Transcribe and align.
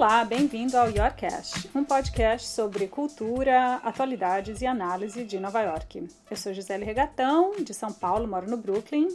Olá, 0.00 0.24
bem-vindo 0.24 0.78
ao 0.78 0.88
Yorkcast, 0.88 1.68
um 1.74 1.84
podcast 1.84 2.48
sobre 2.48 2.88
cultura, 2.88 3.74
atualidades 3.84 4.62
e 4.62 4.66
análise 4.66 5.24
de 5.24 5.38
Nova 5.38 5.60
York. 5.60 6.08
Eu 6.30 6.36
sou 6.38 6.54
Gisele 6.54 6.86
Regatão, 6.86 7.56
de 7.62 7.74
São 7.74 7.92
Paulo, 7.92 8.26
moro 8.26 8.48
no 8.48 8.56
Brooklyn. 8.56 9.08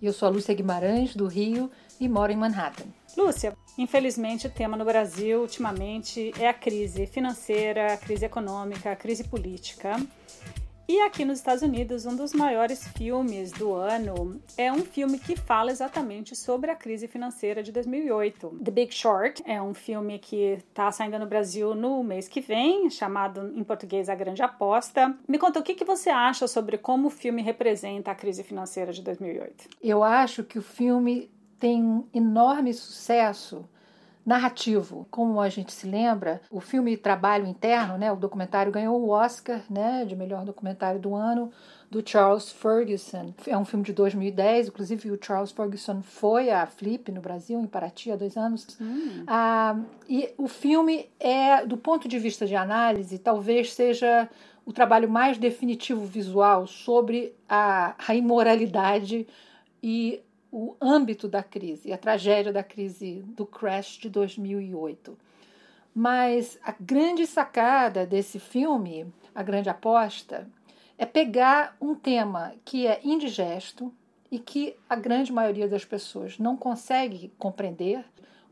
E 0.00 0.06
eu 0.06 0.14
sou 0.14 0.26
a 0.26 0.30
Lúcia 0.30 0.54
Guimarães, 0.54 1.14
do 1.14 1.26
Rio, 1.26 1.70
e 2.00 2.08
moro 2.08 2.32
em 2.32 2.36
Manhattan. 2.36 2.86
Lúcia, 3.14 3.54
infelizmente 3.76 4.46
o 4.46 4.50
tema 4.50 4.78
no 4.78 4.84
Brasil 4.86 5.42
ultimamente 5.42 6.32
é 6.40 6.48
a 6.48 6.54
crise 6.54 7.06
financeira, 7.06 7.92
a 7.92 7.96
crise 7.98 8.24
econômica, 8.24 8.92
a 8.92 8.96
crise 8.96 9.24
política. 9.24 9.94
E 10.92 11.00
aqui 11.02 11.24
nos 11.24 11.38
Estados 11.38 11.62
Unidos, 11.62 12.04
um 12.04 12.16
dos 12.16 12.32
maiores 12.32 12.84
filmes 12.98 13.52
do 13.52 13.74
ano 13.74 14.42
é 14.58 14.72
um 14.72 14.80
filme 14.80 15.20
que 15.20 15.36
fala 15.36 15.70
exatamente 15.70 16.34
sobre 16.34 16.68
a 16.68 16.74
crise 16.74 17.06
financeira 17.06 17.62
de 17.62 17.70
2008. 17.70 18.58
The 18.60 18.72
Big 18.72 18.92
Short 18.92 19.40
é 19.46 19.62
um 19.62 19.72
filme 19.72 20.18
que 20.18 20.58
está 20.68 20.90
saindo 20.90 21.16
no 21.16 21.26
Brasil 21.26 21.76
no 21.76 22.02
mês 22.02 22.26
que 22.26 22.40
vem, 22.40 22.90
chamado 22.90 23.52
em 23.54 23.62
português 23.62 24.08
A 24.08 24.16
Grande 24.16 24.42
Aposta. 24.42 25.16
Me 25.28 25.38
conta 25.38 25.60
o 25.60 25.62
que, 25.62 25.76
que 25.76 25.84
você 25.84 26.10
acha 26.10 26.48
sobre 26.48 26.76
como 26.76 27.06
o 27.06 27.10
filme 27.10 27.40
representa 27.40 28.10
a 28.10 28.14
crise 28.16 28.42
financeira 28.42 28.92
de 28.92 29.00
2008. 29.00 29.68
Eu 29.80 30.02
acho 30.02 30.42
que 30.42 30.58
o 30.58 30.62
filme 30.62 31.30
tem 31.60 31.84
um 31.84 32.04
enorme 32.12 32.74
sucesso 32.74 33.64
narrativo. 34.24 35.06
Como 35.10 35.40
a 35.40 35.48
gente 35.48 35.72
se 35.72 35.86
lembra, 35.86 36.40
o 36.50 36.60
filme 36.60 36.96
Trabalho 36.96 37.46
Interno, 37.46 37.96
né, 37.96 38.12
o 38.12 38.16
documentário 38.16 38.70
ganhou 38.70 39.00
o 39.00 39.10
Oscar 39.10 39.62
né, 39.70 40.04
de 40.04 40.14
melhor 40.14 40.44
documentário 40.44 41.00
do 41.00 41.14
ano 41.14 41.50
do 41.90 42.08
Charles 42.08 42.52
Ferguson. 42.52 43.34
É 43.46 43.58
um 43.58 43.64
filme 43.64 43.84
de 43.84 43.92
2010, 43.92 44.68
inclusive 44.68 45.10
o 45.10 45.18
Charles 45.20 45.50
Ferguson 45.50 46.00
foi 46.02 46.48
à 46.48 46.64
Flip 46.64 47.10
no 47.10 47.20
Brasil, 47.20 47.58
em 47.58 47.66
Paraty, 47.66 48.12
há 48.12 48.16
dois 48.16 48.36
anos. 48.36 48.78
Hum. 48.80 49.24
Ah, 49.26 49.76
e 50.08 50.32
o 50.38 50.46
filme 50.46 51.10
é, 51.18 51.66
do 51.66 51.76
ponto 51.76 52.06
de 52.06 52.18
vista 52.18 52.46
de 52.46 52.54
análise, 52.54 53.18
talvez 53.18 53.72
seja 53.72 54.28
o 54.64 54.72
trabalho 54.72 55.10
mais 55.10 55.36
definitivo 55.36 56.04
visual 56.04 56.66
sobre 56.66 57.34
a, 57.48 57.94
a 58.06 58.14
imoralidade 58.14 59.26
e 59.82 60.22
o 60.52 60.76
âmbito 60.80 61.28
da 61.28 61.42
crise, 61.42 61.92
a 61.92 61.98
tragédia 61.98 62.52
da 62.52 62.62
crise 62.62 63.22
do 63.26 63.46
crash 63.46 63.98
de 63.98 64.08
2008. 64.08 65.16
Mas 65.94 66.58
a 66.64 66.74
grande 66.78 67.26
sacada 67.26 68.06
desse 68.06 68.38
filme, 68.38 69.06
a 69.34 69.42
grande 69.42 69.68
aposta, 69.68 70.48
é 70.98 71.06
pegar 71.06 71.76
um 71.80 71.94
tema 71.94 72.54
que 72.64 72.86
é 72.86 73.00
indigesto 73.02 73.92
e 74.30 74.38
que 74.38 74.76
a 74.88 74.94
grande 74.94 75.32
maioria 75.32 75.66
das 75.66 75.84
pessoas 75.84 76.38
não 76.38 76.56
consegue 76.56 77.32
compreender, 77.38 78.04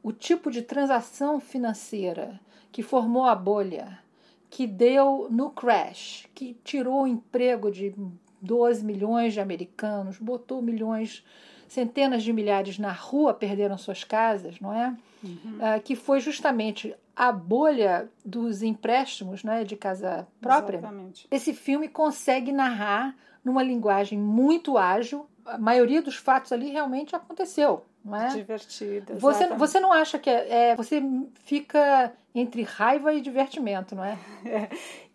o 0.02 0.12
tipo 0.12 0.50
de 0.50 0.62
transação 0.62 1.38
financeira 1.38 2.40
que 2.72 2.82
formou 2.82 3.24
a 3.24 3.34
bolha, 3.34 3.98
que 4.50 4.66
deu 4.66 5.28
no 5.30 5.50
crash, 5.50 6.26
que 6.34 6.54
tirou 6.64 7.02
o 7.02 7.06
emprego 7.06 7.70
de 7.70 7.94
12 8.40 8.84
milhões 8.84 9.34
de 9.34 9.40
americanos, 9.40 10.18
botou 10.18 10.62
milhões 10.62 11.24
centenas 11.68 12.22
de 12.22 12.32
milhares 12.32 12.78
na 12.78 12.92
rua 12.92 13.32
perderam 13.34 13.78
suas 13.78 14.02
casas, 14.02 14.58
não 14.60 14.72
é? 14.72 14.96
Uhum. 15.22 15.58
Uh, 15.58 15.80
que 15.82 15.94
foi 15.94 16.20
justamente 16.20 16.94
a 17.14 17.32
bolha 17.32 18.08
dos 18.24 18.62
empréstimos 18.62 19.42
né, 19.42 19.64
de 19.64 19.76
casa 19.76 20.26
própria. 20.40 20.78
Exatamente. 20.78 21.26
Esse 21.30 21.52
filme 21.52 21.88
consegue 21.88 22.52
narrar 22.52 23.16
numa 23.44 23.62
linguagem 23.62 24.18
muito 24.18 24.78
ágil. 24.78 25.26
A 25.44 25.58
maioria 25.58 26.00
dos 26.00 26.16
fatos 26.16 26.52
ali 26.52 26.70
realmente 26.70 27.16
aconteceu. 27.16 27.84
Não 28.08 28.16
é? 28.16 28.28
Divertida. 28.28 29.14
Você, 29.16 29.46
você 29.48 29.80
não 29.80 29.92
acha 29.92 30.18
que 30.18 30.30
é, 30.30 30.70
é, 30.70 30.76
Você 30.76 31.02
fica 31.44 32.12
entre 32.34 32.62
raiva 32.62 33.12
e 33.12 33.20
divertimento, 33.20 33.94
não 33.94 34.04
é? 34.04 34.18
é. 34.44 34.68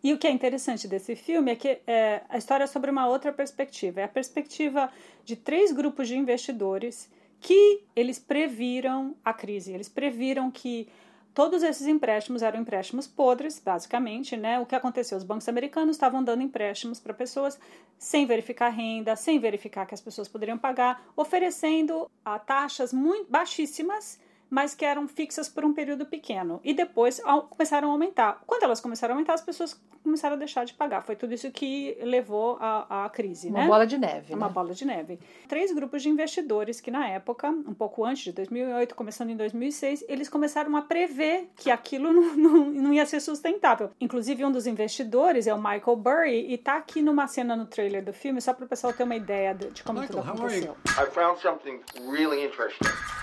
E 0.04 0.14
o 0.14 0.18
que 0.18 0.28
é 0.28 0.32
interessante 0.32 0.88
desse 0.88 1.16
filme 1.16 1.52
é 1.52 1.56
que 1.56 1.80
é, 1.88 2.22
a 2.30 2.38
história 2.38 2.66
é 2.66 2.68
sobre 2.68 2.92
uma 2.92 3.08
outra 3.08 3.32
perspectiva. 3.32 4.02
É 4.02 4.04
a 4.04 4.08
perspectiva 4.08 4.90
de 5.24 5.36
três 5.36 5.72
grupos 5.72 6.08
de 6.08 6.18
investidores 6.18 7.10
que 7.40 7.84
eles 7.96 8.20
previram 8.20 9.16
a 9.24 9.34
crise. 9.34 9.74
Eles 9.74 9.90
previram 9.90 10.52
que 10.52 10.88
todos 11.34 11.64
esses 11.64 11.88
empréstimos 11.88 12.42
eram 12.42 12.60
empréstimos 12.60 13.08
podres, 13.08 13.60
basicamente, 13.60 14.38
né? 14.38 14.60
O 14.60 14.66
que 14.66 14.76
aconteceu? 14.76 15.18
Os 15.18 15.24
bancos 15.24 15.50
americanos 15.50 15.96
estavam 15.96 16.24
dando 16.24 16.44
empréstimos 16.44 17.00
para 17.00 17.14
pessoas 17.14 17.60
sem 17.98 18.26
verificar 18.26 18.70
renda, 18.70 19.16
sem 19.16 19.40
verificar 19.40 19.86
que 19.86 19.94
as 19.94 20.02
pessoas 20.02 20.28
poderiam 20.28 20.58
pagar, 20.58 21.04
oferecendo 21.16 22.10
a 22.24 22.38
taxas 22.38 22.94
muito 22.94 23.32
baixíssimas 23.32 24.20
mas 24.54 24.76
que 24.76 24.86
eram 24.86 25.08
fixas 25.08 25.50
por 25.50 25.66
um 25.66 25.74
período 25.74 26.06
pequeno. 26.06 26.62
E 26.64 26.76
depois 26.76 27.20
começaram 27.50 27.90
a 27.90 27.92
aumentar. 27.92 28.40
Quando 28.46 28.62
elas 28.62 28.80
começaram 28.80 29.16
a 29.16 29.18
aumentar, 29.18 29.34
as 29.34 29.42
pessoas 29.42 29.82
começaram 30.04 30.36
a 30.36 30.38
deixar 30.38 30.64
de 30.64 30.76
pagar. 30.76 31.02
Foi 31.02 31.16
tudo 31.16 31.34
isso 31.34 31.50
que 31.50 31.98
levou 32.02 32.58
à, 32.60 33.10
crise. 33.12 33.48
Uma 33.48 33.62
né? 33.62 33.68
bola 33.68 33.88
de 33.88 33.98
neve. 33.98 34.32
Uma 34.36 34.48
né? 34.48 34.54
bola 34.54 34.74
de 34.76 34.86
neve. 34.86 35.20
Três 35.48 35.74
grupos 35.74 36.04
de 36.04 36.10
investidores 36.10 36.80
que, 36.80 36.92
na 36.92 37.08
época, 37.08 37.50
um 37.50 37.74
pouco 37.74 38.06
antes 38.06 38.26
de 38.26 38.32
2008, 38.32 38.94
começando 38.94 39.32
em 39.32 39.36
2006, 39.36 40.06
eles 40.08 40.30
começaram 40.30 40.76
a 40.78 40.84
prever 40.84 41.50
que 41.56 41.72
aquilo 41.72 42.14
não, 42.14 42.36
não, 42.38 42.66
não 42.70 42.94
ia 42.94 43.08
ser 43.08 43.22
sustentável. 43.22 43.90
Inclusive, 44.00 44.46
um 44.46 44.52
dos 44.52 44.68
investidores 44.68 45.48
é 45.48 45.54
o 45.54 45.58
Michael 45.58 45.98
Burry, 45.98 46.54
e 46.54 46.60
tá 46.60 46.76
aqui 46.76 47.02
numa 47.02 47.28
cena 47.28 47.56
no 47.56 47.66
trailer 47.66 48.06
do 48.06 48.14
filme, 48.14 48.40
só 48.40 48.54
para 48.54 48.66
o 48.66 48.68
pessoal 48.68 48.94
ter 48.94 49.02
uma 49.02 49.16
ideia 49.16 49.56
de, 49.56 49.72
de 49.72 49.82
como 49.82 50.00
Michael, 50.00 50.22
tudo 50.22 50.32
aconteceu. 50.32 50.78
I 50.90 51.10
found 51.10 51.42
something 51.42 51.80
really 52.08 52.46
interesting. 52.46 53.23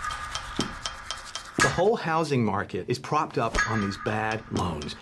Whole 1.76 1.96
housing 1.96 2.44
market 2.44 2.84
is 2.88 2.98
propped 2.98 3.38
up 3.38 3.56
on 3.70 3.80
these 3.80 3.96
bad 4.04 4.42
loans. 4.50 4.96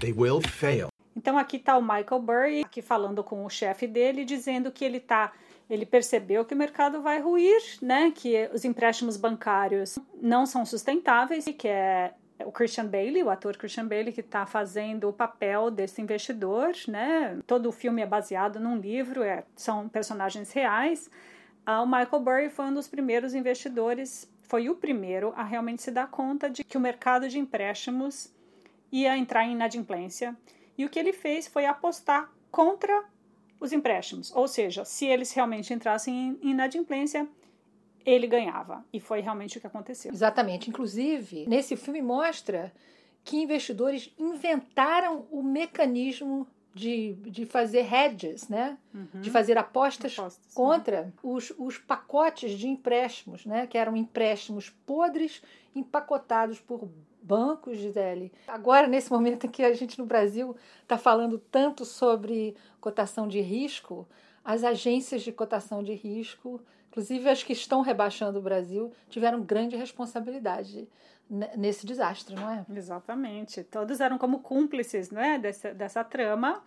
They 0.00 0.12
will 0.12 0.40
fail. 0.40 0.88
Então 1.16 1.36
aqui 1.36 1.56
está 1.56 1.76
o 1.76 1.82
Michael 1.82 2.22
Burry, 2.22 2.60
aqui 2.60 2.80
falando 2.80 3.24
com 3.24 3.44
o 3.44 3.50
chefe 3.50 3.86
dele, 3.86 4.24
dizendo 4.24 4.70
que 4.70 4.84
ele 4.84 5.00
tá, 5.00 5.32
ele 5.68 5.84
percebeu 5.84 6.44
que 6.44 6.54
o 6.54 6.56
mercado 6.56 7.02
vai 7.02 7.20
ruir, 7.20 7.60
né? 7.82 8.12
Que 8.14 8.48
os 8.54 8.64
empréstimos 8.64 9.16
bancários 9.16 9.98
não 10.22 10.46
são 10.46 10.64
sustentáveis 10.64 11.46
e 11.48 11.52
que 11.52 11.66
é 11.66 12.14
o 12.44 12.52
Christian 12.52 12.86
Bailey, 12.86 13.24
o 13.24 13.30
ator 13.30 13.56
Christian 13.56 13.86
Bailey, 13.86 14.12
que 14.12 14.20
está 14.20 14.46
fazendo 14.46 15.08
o 15.08 15.12
papel 15.12 15.72
desse 15.72 16.00
investidor, 16.00 16.70
né? 16.86 17.36
Todo 17.46 17.68
o 17.68 17.72
filme 17.72 18.00
é 18.00 18.06
baseado 18.06 18.60
num 18.60 18.76
livro, 18.76 19.24
é, 19.24 19.42
são 19.56 19.88
personagens 19.88 20.52
reais. 20.52 21.10
Ah, 21.66 21.82
o 21.82 21.86
Michael 21.86 22.20
Burry 22.20 22.48
foi 22.48 22.66
um 22.66 22.74
dos 22.74 22.86
primeiros 22.86 23.34
investidores 23.34 24.30
foi 24.48 24.68
o 24.70 24.74
primeiro 24.74 25.32
a 25.36 25.44
realmente 25.44 25.82
se 25.82 25.90
dar 25.90 26.10
conta 26.10 26.48
de 26.48 26.64
que 26.64 26.76
o 26.76 26.80
mercado 26.80 27.28
de 27.28 27.38
empréstimos 27.38 28.32
ia 28.90 29.16
entrar 29.16 29.44
em 29.44 29.52
inadimplência. 29.52 30.34
E 30.76 30.86
o 30.86 30.88
que 30.88 30.98
ele 30.98 31.12
fez 31.12 31.46
foi 31.46 31.66
apostar 31.66 32.32
contra 32.50 33.04
os 33.60 33.72
empréstimos. 33.72 34.34
Ou 34.34 34.48
seja, 34.48 34.86
se 34.86 35.04
eles 35.04 35.32
realmente 35.32 35.74
entrassem 35.74 36.38
em 36.42 36.50
inadimplência, 36.50 37.28
ele 38.06 38.26
ganhava. 38.26 38.82
E 38.90 38.98
foi 38.98 39.20
realmente 39.20 39.58
o 39.58 39.60
que 39.60 39.66
aconteceu. 39.66 40.10
Exatamente. 40.10 40.70
Inclusive, 40.70 41.46
nesse 41.46 41.76
filme 41.76 42.00
mostra 42.00 42.72
que 43.22 43.36
investidores 43.36 44.10
inventaram 44.18 45.26
o 45.30 45.42
mecanismo 45.42 46.46
de, 46.78 47.14
de 47.14 47.44
fazer 47.44 47.92
hedges, 47.92 48.48
né? 48.48 48.78
Uhum. 48.94 49.20
de 49.20 49.30
fazer 49.30 49.58
apostas, 49.58 50.16
apostas 50.16 50.54
contra 50.54 51.12
os, 51.22 51.52
os 51.58 51.76
pacotes 51.76 52.52
de 52.52 52.68
empréstimos, 52.68 53.44
né? 53.44 53.66
que 53.66 53.76
eram 53.76 53.96
empréstimos 53.96 54.70
podres 54.86 55.42
empacotados 55.74 56.60
por 56.60 56.88
bancos, 57.20 57.78
Gisele. 57.78 58.32
Agora, 58.46 58.86
nesse 58.86 59.10
momento 59.10 59.46
em 59.46 59.50
que 59.50 59.62
a 59.64 59.72
gente 59.74 59.98
no 59.98 60.06
Brasil 60.06 60.56
está 60.82 60.96
falando 60.96 61.38
tanto 61.38 61.84
sobre 61.84 62.56
cotação 62.80 63.26
de 63.26 63.40
risco, 63.40 64.06
as 64.44 64.62
agências 64.62 65.22
de 65.22 65.32
cotação 65.32 65.82
de 65.82 65.94
risco, 65.94 66.60
inclusive 66.88 67.28
as 67.28 67.42
que 67.42 67.52
estão 67.52 67.80
rebaixando 67.80 68.38
o 68.38 68.42
Brasil, 68.42 68.92
tiveram 69.08 69.42
grande 69.42 69.76
responsabilidade 69.76 70.88
nesse 71.56 71.84
desastre, 71.84 72.34
não 72.34 72.50
é? 72.50 72.64
Exatamente. 72.74 73.62
Todos 73.62 74.00
eram 74.00 74.16
como 74.16 74.40
cúmplices, 74.40 75.10
não 75.10 75.20
é, 75.20 75.38
dessa, 75.38 75.74
dessa 75.74 76.02
trama 76.02 76.62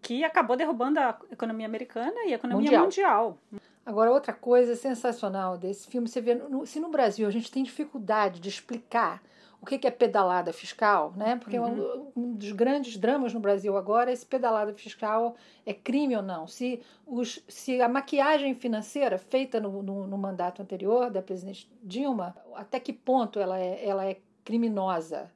que 0.00 0.24
acabou 0.24 0.56
derrubando 0.56 0.98
a 0.98 1.16
economia 1.30 1.64
americana 1.64 2.24
e 2.26 2.32
a 2.32 2.34
economia 2.34 2.80
mundial. 2.80 3.38
mundial. 3.52 3.62
Agora, 3.86 4.10
outra 4.10 4.32
coisa 4.32 4.74
sensacional 4.74 5.56
desse 5.56 5.86
filme, 5.88 6.08
você 6.08 6.20
vê, 6.20 6.34
no, 6.34 6.66
se 6.66 6.80
no 6.80 6.88
Brasil 6.88 7.26
a 7.26 7.30
gente 7.30 7.50
tem 7.50 7.62
dificuldade 7.62 8.40
de 8.40 8.48
explicar 8.48 9.22
o 9.62 9.64
que 9.64 9.86
é 9.86 9.90
pedalada 9.92 10.52
fiscal, 10.52 11.12
né? 11.16 11.36
Porque 11.36 11.56
uhum. 11.56 12.10
um, 12.16 12.20
um, 12.20 12.34
dos 12.34 12.50
grandes 12.50 12.96
dramas 12.96 13.32
no 13.32 13.38
Brasil 13.38 13.76
agora 13.76 14.10
é 14.10 14.16
se 14.16 14.26
pedalada 14.26 14.74
fiscal 14.74 15.36
é 15.64 15.72
crime 15.72 16.16
ou 16.16 16.22
não. 16.22 16.48
Se, 16.48 16.82
os, 17.06 17.40
se 17.46 17.80
a 17.80 17.88
maquiagem 17.88 18.56
financeira 18.56 19.18
feita 19.18 19.60
no, 19.60 19.80
no, 19.80 20.08
no 20.08 20.18
mandato 20.18 20.60
anterior 20.60 21.12
da 21.12 21.22
presidente 21.22 21.70
Dilma, 21.80 22.34
até 22.56 22.80
que 22.80 22.92
ponto 22.92 23.38
ela 23.38 23.56
é, 23.56 23.86
ela 23.86 24.04
é 24.04 24.18
criminosa 24.44 25.30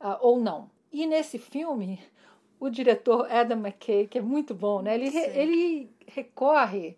uh, 0.00 0.16
ou 0.22 0.40
não. 0.40 0.70
E 0.90 1.06
nesse 1.06 1.38
filme, 1.38 2.00
o 2.58 2.70
diretor 2.70 3.30
Adam 3.30 3.58
McKay, 3.58 4.06
que 4.06 4.16
é 4.16 4.22
muito 4.22 4.54
bom, 4.54 4.80
né? 4.80 4.94
Ele, 4.94 5.14
ele 5.14 5.90
recorre 6.06 6.96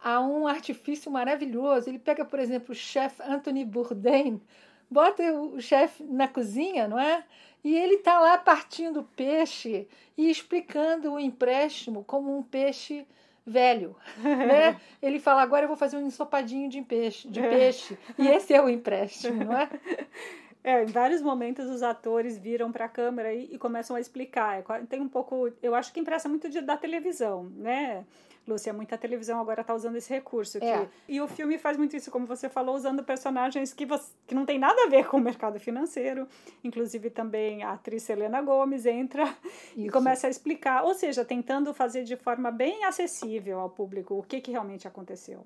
a 0.00 0.20
um 0.20 0.46
artifício 0.46 1.10
maravilhoso. 1.10 1.88
Ele 1.90 1.98
pega, 1.98 2.24
por 2.24 2.38
exemplo, 2.38 2.70
o 2.70 2.76
chefe 2.76 3.20
Anthony 3.20 3.64
Bourdain 3.64 4.40
bota 4.90 5.22
o 5.32 5.60
chefe 5.60 6.02
na 6.04 6.26
cozinha, 6.26 6.88
não 6.88 6.98
é? 6.98 7.24
E 7.62 7.76
ele 7.76 7.96
está 7.96 8.18
lá 8.18 8.38
partindo 8.38 9.06
peixe 9.14 9.86
e 10.16 10.30
explicando 10.30 11.12
o 11.12 11.20
empréstimo 11.20 12.02
como 12.04 12.36
um 12.36 12.42
peixe 12.42 13.06
velho, 13.46 13.96
né? 14.18 14.80
Ele 15.02 15.18
fala, 15.18 15.42
agora 15.42 15.64
eu 15.64 15.68
vou 15.68 15.76
fazer 15.76 15.96
um 15.96 16.06
ensopadinho 16.06 16.68
de 16.68 16.80
peixe, 16.82 17.28
de 17.28 17.40
peixe. 17.40 17.98
E 18.18 18.28
esse 18.28 18.54
é 18.54 18.62
o 18.62 18.68
empréstimo, 18.68 19.44
não 19.44 19.56
é? 19.56 19.68
É, 20.62 20.82
em 20.82 20.86
vários 20.86 21.22
momentos 21.22 21.66
os 21.70 21.82
atores 21.82 22.36
viram 22.36 22.70
para 22.70 22.84
a 22.84 22.88
câmera 22.88 23.32
e, 23.32 23.48
e, 23.50 23.58
começam 23.58 23.96
a 23.96 24.00
explicar. 24.00 24.58
É 24.58 24.82
tem 24.82 25.00
um 25.00 25.08
pouco, 25.08 25.50
eu 25.62 25.74
acho 25.74 25.90
que 25.90 25.98
impressa 25.98 26.28
muito 26.28 26.50
de, 26.50 26.60
da 26.60 26.76
televisão, 26.76 27.44
né? 27.56 28.04
Lúcia, 28.46 28.72
muita 28.72 28.98
televisão 28.98 29.38
agora 29.40 29.60
está 29.60 29.74
usando 29.74 29.96
esse 29.96 30.12
recurso. 30.12 30.58
É. 30.58 30.88
E 31.08 31.20
o 31.20 31.28
filme 31.28 31.58
faz 31.58 31.76
muito 31.76 31.94
isso, 31.94 32.10
como 32.10 32.26
você 32.26 32.48
falou, 32.48 32.74
usando 32.74 33.04
personagens 33.04 33.72
que, 33.72 33.86
você, 33.86 34.12
que 34.26 34.34
não 34.34 34.44
tem 34.44 34.58
nada 34.58 34.84
a 34.84 34.88
ver 34.88 35.06
com 35.06 35.18
o 35.18 35.20
mercado 35.20 35.60
financeiro. 35.60 36.26
Inclusive 36.64 37.10
também 37.10 37.62
a 37.62 37.72
atriz 37.72 38.08
Helena 38.08 38.40
Gomes 38.42 38.86
entra 38.86 39.24
isso. 39.24 39.86
e 39.86 39.90
começa 39.90 40.26
a 40.26 40.30
explicar, 40.30 40.82
ou 40.84 40.94
seja, 40.94 41.24
tentando 41.24 41.72
fazer 41.72 42.02
de 42.04 42.16
forma 42.16 42.50
bem 42.50 42.84
acessível 42.84 43.60
ao 43.60 43.70
público 43.70 44.18
o 44.18 44.22
que, 44.22 44.40
que 44.40 44.50
realmente 44.50 44.88
aconteceu. 44.88 45.44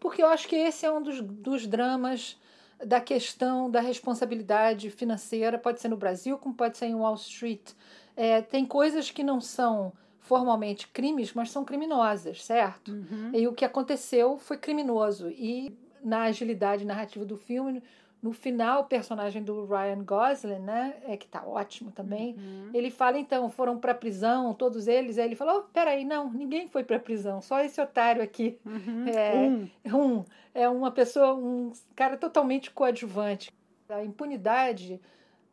Porque 0.00 0.22
eu 0.22 0.28
acho 0.28 0.48
que 0.48 0.56
esse 0.56 0.86
é 0.86 0.90
um 0.90 1.02
dos, 1.02 1.20
dos 1.20 1.66
dramas 1.66 2.38
da 2.84 3.00
questão 3.00 3.70
da 3.70 3.80
responsabilidade 3.80 4.90
financeira, 4.90 5.58
pode 5.58 5.80
ser 5.80 5.88
no 5.88 5.96
Brasil, 5.96 6.38
como 6.38 6.54
pode 6.54 6.76
ser 6.76 6.86
em 6.86 6.94
Wall 6.94 7.14
Street. 7.14 7.72
É, 8.14 8.40
tem 8.40 8.64
coisas 8.64 9.10
que 9.10 9.22
não 9.22 9.40
são 9.40 9.92
formalmente 10.26 10.88
crimes, 10.88 11.32
mas 11.32 11.50
são 11.50 11.64
criminosas, 11.64 12.44
certo? 12.44 12.90
Uhum. 12.90 13.30
E 13.32 13.46
o 13.46 13.52
que 13.52 13.64
aconteceu 13.64 14.38
foi 14.38 14.58
criminoso. 14.58 15.30
E 15.30 15.72
na 16.02 16.22
agilidade 16.24 16.84
narrativa 16.84 17.24
do 17.24 17.36
filme, 17.36 17.82
no 18.20 18.32
final, 18.32 18.82
o 18.82 18.84
personagem 18.84 19.42
do 19.42 19.66
Ryan 19.66 20.02
Gosling, 20.02 20.58
né, 20.58 20.96
é 21.06 21.16
que 21.16 21.28
tá 21.28 21.44
ótimo 21.46 21.92
também, 21.92 22.34
uhum. 22.34 22.70
ele 22.74 22.90
fala, 22.90 23.18
então, 23.18 23.48
foram 23.48 23.78
pra 23.78 23.94
prisão, 23.94 24.52
todos 24.52 24.88
eles, 24.88 25.16
aí 25.16 25.26
ele 25.26 25.36
falou, 25.36 25.60
oh, 25.60 25.62
peraí, 25.72 26.04
não, 26.04 26.32
ninguém 26.32 26.68
foi 26.68 26.82
pra 26.82 26.98
prisão, 26.98 27.40
só 27.40 27.60
esse 27.60 27.80
otário 27.80 28.22
aqui. 28.22 28.58
Uhum. 28.66 29.06
É, 29.06 29.34
um. 29.34 29.96
um. 29.96 30.24
É 30.52 30.68
uma 30.68 30.90
pessoa, 30.90 31.34
um 31.34 31.70
cara 31.94 32.16
totalmente 32.16 32.70
coadjuvante. 32.70 33.52
A 33.88 34.02
impunidade 34.02 35.00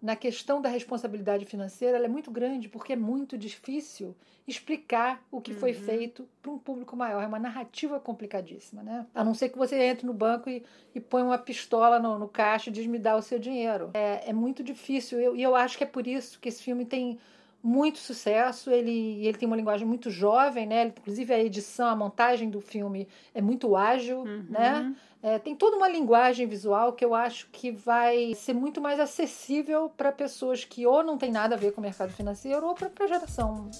na 0.03 0.17
questão 0.17 0.61
da 0.61 0.67
responsabilidade 0.67 1.45
financeira 1.45 1.97
é 1.97 2.07
muito 2.09 2.29
grande 2.29 2.67
porque 2.67 2.91
é 2.91 2.95
muito 2.95 3.37
difícil 3.37 4.13
explicar 4.45 5.25
o 5.31 5.39
que 5.39 5.53
uhum. 5.53 5.57
foi 5.57 5.73
feito 5.73 6.27
para 6.41 6.51
um 6.51 6.59
público 6.59 6.93
maior. 6.93 7.23
É 7.23 7.25
uma 7.25 7.39
narrativa 7.39 7.97
complicadíssima, 8.01 8.83
né? 8.83 9.07
A 9.15 9.23
não 9.23 9.33
ser 9.33 9.47
que 9.47 9.57
você 9.57 9.77
entre 9.77 10.05
no 10.05 10.13
banco 10.13 10.49
e, 10.49 10.61
e 10.93 10.99
põe 10.99 11.23
uma 11.23 11.37
pistola 11.37 11.99
no, 11.99 12.19
no 12.19 12.27
caixa 12.27 12.69
e 12.69 12.73
diz 12.73 12.85
me 12.85 12.99
dá 12.99 13.15
o 13.15 13.21
seu 13.21 13.39
dinheiro. 13.39 13.91
É, 13.93 14.29
é 14.29 14.33
muito 14.33 14.61
difícil. 14.61 15.21
E 15.21 15.23
eu, 15.23 15.37
eu 15.37 15.55
acho 15.55 15.77
que 15.77 15.85
é 15.85 15.87
por 15.87 16.05
isso 16.05 16.37
que 16.37 16.49
esse 16.49 16.61
filme 16.61 16.83
tem 16.85 17.17
muito 17.63 17.99
sucesso. 17.99 18.69
Ele, 18.69 19.25
ele 19.25 19.37
tem 19.37 19.47
uma 19.47 19.55
linguagem 19.55 19.87
muito 19.87 20.11
jovem, 20.11 20.67
né? 20.67 20.87
Inclusive 20.87 21.33
a 21.33 21.39
edição, 21.39 21.87
a 21.87 21.95
montagem 21.95 22.49
do 22.49 22.59
filme 22.59 23.07
é 23.33 23.41
muito 23.41 23.77
ágil, 23.77 24.19
uhum. 24.19 24.45
né? 24.49 24.93
É, 25.21 25.39
tem 25.39 25.55
toda 25.55 25.77
uma 25.77 25.87
linguagem 25.87 26.45
visual 26.45 26.91
que 26.91 27.05
eu 27.05 27.15
acho 27.15 27.47
que 27.49 27.71
vai 27.71 28.33
ser 28.35 28.51
muito 28.51 28.81
mais 28.81 28.99
acessível 28.99 29.89
para 29.95 30.11
pessoas 30.11 30.65
que 30.65 30.85
ou 30.85 31.01
não 31.01 31.17
tem 31.17 31.31
nada 31.31 31.55
a 31.55 31.57
ver 31.57 31.71
com 31.71 31.79
o 31.79 31.83
mercado 31.83 32.11
financeiro 32.11 32.67
ou 32.67 32.75
para 32.75 32.91
a 32.99 33.07
geração 33.07 33.71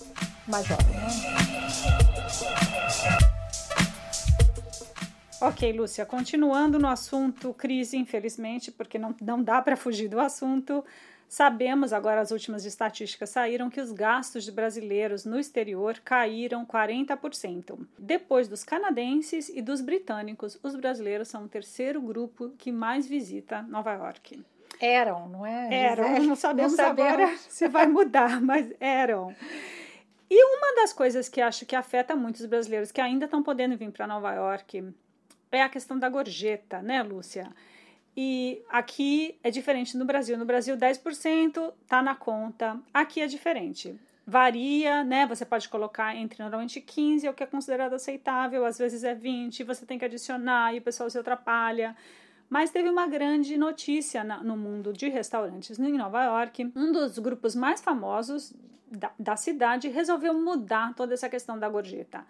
mais 0.48 0.66
jovem. 0.66 0.96
Né? 0.96 1.08
Ok, 5.42 5.74
Lúcia, 5.74 6.06
continuando 6.06 6.80
no 6.80 6.88
assunto 6.88 7.54
crise, 7.54 7.98
infelizmente, 7.98 8.72
porque 8.72 8.98
não, 8.98 9.14
não 9.22 9.44
dá 9.44 9.62
para 9.62 9.76
fugir 9.76 10.08
do 10.08 10.22
assunto. 10.22 10.86
Sabemos, 11.34 11.92
agora 11.92 12.22
as 12.22 12.30
últimas 12.30 12.64
estatísticas 12.64 13.32
saíram, 13.32 13.68
que 13.68 13.82
os 13.82 13.92
gastos 13.92 14.44
de 14.44 14.52
brasileiros 14.52 15.26
no 15.26 15.40
exterior 15.40 16.00
caíram 16.06 16.64
40%. 16.64 17.88
Depois 17.98 18.48
dos 18.48 18.64
canadenses 18.64 19.50
e 19.50 19.60
dos 19.60 19.82
britânicos, 19.82 20.60
os 20.62 20.76
brasileiros 20.76 21.28
são 21.28 21.46
o 21.46 21.48
terceiro 21.48 22.00
grupo 22.00 22.52
que 22.56 22.72
mais 22.72 23.08
visita 23.08 23.64
Nova 23.64 23.94
York. 23.94 24.46
Eram, 24.80 25.28
não 25.28 25.44
é? 25.44 25.74
Eram, 25.74 26.04
não 26.22 26.36
sabemos, 26.36 26.74
não 26.74 26.78
sabemos 26.78 26.80
agora 26.80 27.38
se 27.50 27.68
vai 27.68 27.88
mudar, 27.88 28.40
mas 28.40 28.72
eram. 28.80 29.36
E 30.30 30.46
uma 30.56 30.76
das 30.76 30.94
coisas 30.94 31.28
que 31.28 31.42
acho 31.42 31.66
que 31.66 31.76
afeta 31.76 32.16
muito 32.16 32.36
os 32.36 32.46
brasileiros 32.46 32.92
que 32.92 33.02
ainda 33.02 33.26
estão 33.26 33.42
podendo 33.42 33.76
vir 33.76 33.90
para 33.90 34.06
Nova 34.06 34.32
York 34.36 34.94
é 35.52 35.64
a 35.64 35.70
questão 35.70 35.98
da 35.98 36.10
gorjeta, 36.10 36.80
né, 36.84 37.02
Lúcia? 37.02 37.52
E 38.16 38.62
aqui 38.70 39.38
é 39.44 39.50
diferente 39.50 39.98
no 39.98 40.06
Brasil. 40.06 40.38
No 40.38 40.46
Brasil, 40.46 40.78
10% 40.78 41.74
tá 41.88 42.02
na 42.02 42.16
conta. 42.16 42.80
Aqui 42.94 43.22
é 43.22 43.28
diferente. 43.28 44.00
Varia, 44.26 45.04
né? 45.04 45.26
Você 45.28 45.46
pode 45.46 45.68
colocar 45.68 46.16
entre 46.16 46.42
normalmente 46.42 46.80
15, 46.80 47.28
é 47.28 47.30
o 47.30 47.34
que 47.34 47.44
é 47.44 47.46
considerado 47.46 47.94
aceitável, 47.94 48.66
às 48.66 48.78
vezes 48.78 49.04
é 49.04 49.14
20, 49.14 49.64
você 49.64 49.86
tem 49.86 50.00
que 50.00 50.06
adicionar 50.06 50.74
e 50.74 50.78
o 50.78 50.82
pessoal 50.82 51.10
se 51.10 51.18
atrapalha. 51.18 51.96
Mas 52.50 52.70
teve 52.70 52.88
uma 52.88 53.08
grande 53.08 53.58
notícia 53.58 54.24
na, 54.24 54.42
no 54.44 54.56
mundo 54.56 54.94
de 54.94 55.10
restaurantes 55.10 55.78
em 55.78 55.98
Nova 55.98 56.24
York. 56.24 56.72
Um 56.76 56.92
dos 56.92 57.18
grupos 57.20 57.56
mais 57.56 57.82
famosos 57.82 58.54
da, 58.90 59.12
da 59.18 59.36
cidade 59.36 59.90
resolveu 59.90 60.34
mudar 60.34 60.94
toda 60.94 61.14
essa 61.16 61.28
questão 61.28 61.58
da 61.58 61.68
gorjeta. 61.68 62.26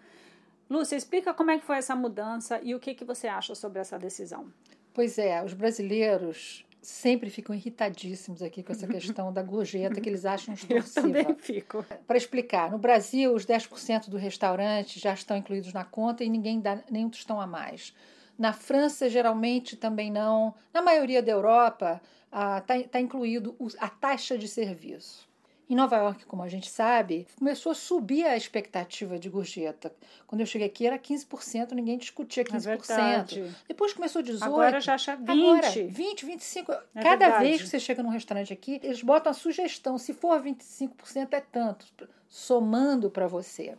Lúcia, 0.69 0.95
explica 0.95 1.33
como 1.33 1.51
é 1.51 1.59
que 1.59 1.65
foi 1.65 1.77
essa 1.77 1.95
mudança 1.95 2.59
e 2.63 2.73
o 2.73 2.79
que, 2.79 2.95
que 2.95 3.03
você 3.03 3.27
acha 3.27 3.53
sobre 3.53 3.79
essa 3.79 3.99
decisão. 3.99 4.47
Pois 4.93 5.17
é, 5.17 5.43
os 5.43 5.53
brasileiros 5.53 6.63
sempre 6.83 7.29
ficam 7.29 7.55
irritadíssimos 7.55 8.43
aqui 8.43 8.61
com 8.61 8.73
essa 8.73 8.85
questão 8.85 9.31
da 9.31 9.41
gorjeta 9.41 10.01
que 10.01 10.09
eles 10.09 10.25
acham 10.25 10.53
extorsiva. 10.53 11.07
Eu 11.07 11.25
também 11.25 11.35
fico. 11.35 11.85
Para 12.05 12.17
explicar, 12.17 12.69
no 12.69 12.77
Brasil, 12.77 13.33
os 13.33 13.45
10% 13.45 14.09
do 14.09 14.17
restaurante 14.17 14.99
já 14.99 15.13
estão 15.13 15.37
incluídos 15.37 15.71
na 15.73 15.85
conta 15.85 16.23
e 16.23 16.29
ninguém 16.29 16.59
dá 16.59 16.79
nem 16.91 17.05
um 17.05 17.09
tostão 17.09 17.39
a 17.39 17.47
mais. 17.47 17.93
Na 18.37 18.51
França, 18.51 19.09
geralmente 19.09 19.77
também 19.77 20.11
não. 20.11 20.53
Na 20.73 20.81
maioria 20.81 21.23
da 21.23 21.31
Europa, 21.31 22.01
está 22.25 22.75
ah, 22.75 22.83
tá 22.89 22.99
incluído 22.99 23.55
a 23.79 23.87
taxa 23.87 24.37
de 24.37 24.47
serviço. 24.47 25.27
Em 25.73 25.75
Nova 25.75 25.97
York, 25.97 26.25
como 26.27 26.43
a 26.43 26.47
gente 26.47 26.69
sabe, 26.69 27.25
começou 27.35 27.71
a 27.71 27.75
subir 27.75 28.27
a 28.27 28.37
expectativa 28.37 29.17
de 29.17 29.27
gorjeta. 29.27 29.91
Quando 30.27 30.41
eu 30.41 30.45
cheguei 30.45 30.67
aqui 30.67 30.85
era 30.85 30.99
15%, 30.99 31.71
ninguém 31.71 31.97
discutia 31.97 32.43
15%. 32.43 33.39
É 33.39 33.51
Depois 33.67 33.91
começou 33.91 34.21
18%. 34.21 34.43
Agora 34.43 34.79
já 34.79 34.93
acha 34.93 35.17
20%. 35.17 35.29
Agora, 35.31 35.67
20%, 35.67 36.25
25%. 36.25 36.79
É 36.93 37.01
Cada 37.01 37.25
verdade. 37.25 37.43
vez 37.43 37.61
que 37.63 37.67
você 37.69 37.79
chega 37.79 38.03
num 38.03 38.09
restaurante 38.09 38.53
aqui, 38.53 38.79
eles 38.83 39.01
botam 39.01 39.31
a 39.31 39.33
sugestão. 39.33 39.97
Se 39.97 40.13
for 40.13 40.39
25%, 40.43 41.29
é 41.31 41.41
tanto, 41.41 41.87
somando 42.33 43.11
para 43.11 43.27
você. 43.27 43.75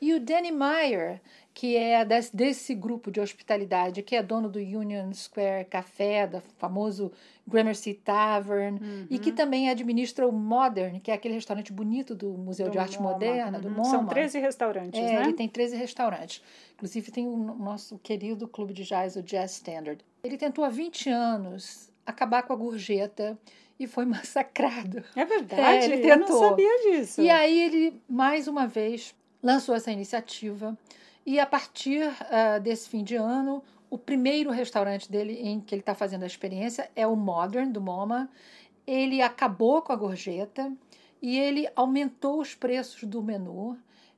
E 0.00 0.14
o 0.14 0.20
Danny 0.20 0.50
Meyer, 0.50 1.20
que 1.52 1.76
é 1.76 2.02
desse, 2.32 2.74
grupo 2.74 3.10
de 3.10 3.20
hospitalidade, 3.20 4.02
que 4.02 4.16
é 4.16 4.22
dono 4.22 4.48
do 4.48 4.58
Union 4.58 5.12
Square 5.12 5.66
Café, 5.66 6.26
do 6.26 6.40
famoso 6.56 7.12
Gramercy 7.46 7.92
Tavern, 7.92 8.78
uhum. 8.80 9.06
e 9.10 9.18
que 9.18 9.30
também 9.30 9.68
administra 9.68 10.26
o 10.26 10.32
Modern, 10.32 11.00
que 11.00 11.10
é 11.10 11.14
aquele 11.14 11.34
restaurante 11.34 11.70
bonito 11.70 12.14
do 12.14 12.30
Museu 12.30 12.68
do 12.68 12.72
de 12.72 12.78
Arte 12.78 12.96
MoMA. 12.96 13.12
Moderna, 13.12 13.58
uhum. 13.58 13.62
do 13.62 13.70
MoMA. 13.70 13.90
São 13.90 14.06
13 14.06 14.38
restaurantes, 14.38 14.98
é, 14.98 15.02
né? 15.02 15.22
ele 15.24 15.34
tem 15.34 15.46
13 15.46 15.76
restaurantes. 15.76 16.42
Inclusive 16.76 17.10
tem 17.10 17.26
o 17.26 17.36
nosso 17.36 17.98
querido 17.98 18.48
clube 18.48 18.72
de 18.72 18.84
jazz, 18.84 19.16
o 19.16 19.22
Jazz 19.22 19.52
Standard. 19.52 20.02
Ele 20.24 20.38
tentou 20.38 20.64
há 20.64 20.70
20 20.70 21.10
anos 21.10 21.92
acabar 22.06 22.42
com 22.44 22.54
a 22.54 22.56
gorjeta 22.56 23.38
e 23.78 23.86
foi 23.86 24.04
massacrado. 24.06 25.04
É 25.14 25.24
verdade? 25.24 25.62
É, 25.62 25.84
ele 25.84 25.98
tentou. 25.98 26.36
Eu 26.36 26.42
não 26.42 26.48
sabia 26.48 26.78
disso. 26.82 27.20
E 27.20 27.30
aí 27.30 27.60
ele, 27.60 28.02
mais 28.08 28.48
uma 28.48 28.66
vez, 28.66 29.14
lançou 29.42 29.74
essa 29.74 29.90
iniciativa 29.90 30.76
e 31.28 31.38
a 31.38 31.44
partir 31.44 32.06
uh, 32.06 32.58
desse 32.58 32.88
fim 32.88 33.04
de 33.04 33.14
ano, 33.14 33.62
o 33.90 33.98
primeiro 33.98 34.50
restaurante 34.50 35.12
dele 35.12 35.34
em 35.42 35.60
que 35.60 35.74
ele 35.74 35.82
está 35.82 35.94
fazendo 35.94 36.22
a 36.22 36.26
experiência 36.26 36.90
é 36.96 37.06
o 37.06 37.14
Modern, 37.14 37.70
do 37.70 37.82
MoMA. 37.82 38.30
Ele 38.86 39.20
acabou 39.20 39.82
com 39.82 39.92
a 39.92 39.96
gorjeta 39.96 40.72
e 41.20 41.38
ele 41.38 41.68
aumentou 41.76 42.40
os 42.40 42.54
preços 42.54 43.04
do 43.04 43.22
menu 43.22 43.76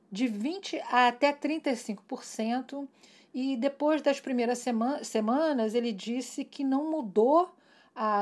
de 0.09 0.26
20% 0.26 0.83
a 0.88 1.09
até 1.09 1.33
35%. 1.33 2.87
E 3.35 3.57
depois 3.57 4.00
das 4.00 4.21
primeiras 4.21 4.59
sema 4.59 5.02
semanas, 5.02 5.75
ele 5.75 5.90
disse 5.93 6.45
que 6.45 6.62
não 6.62 6.93
mudou 6.93 7.52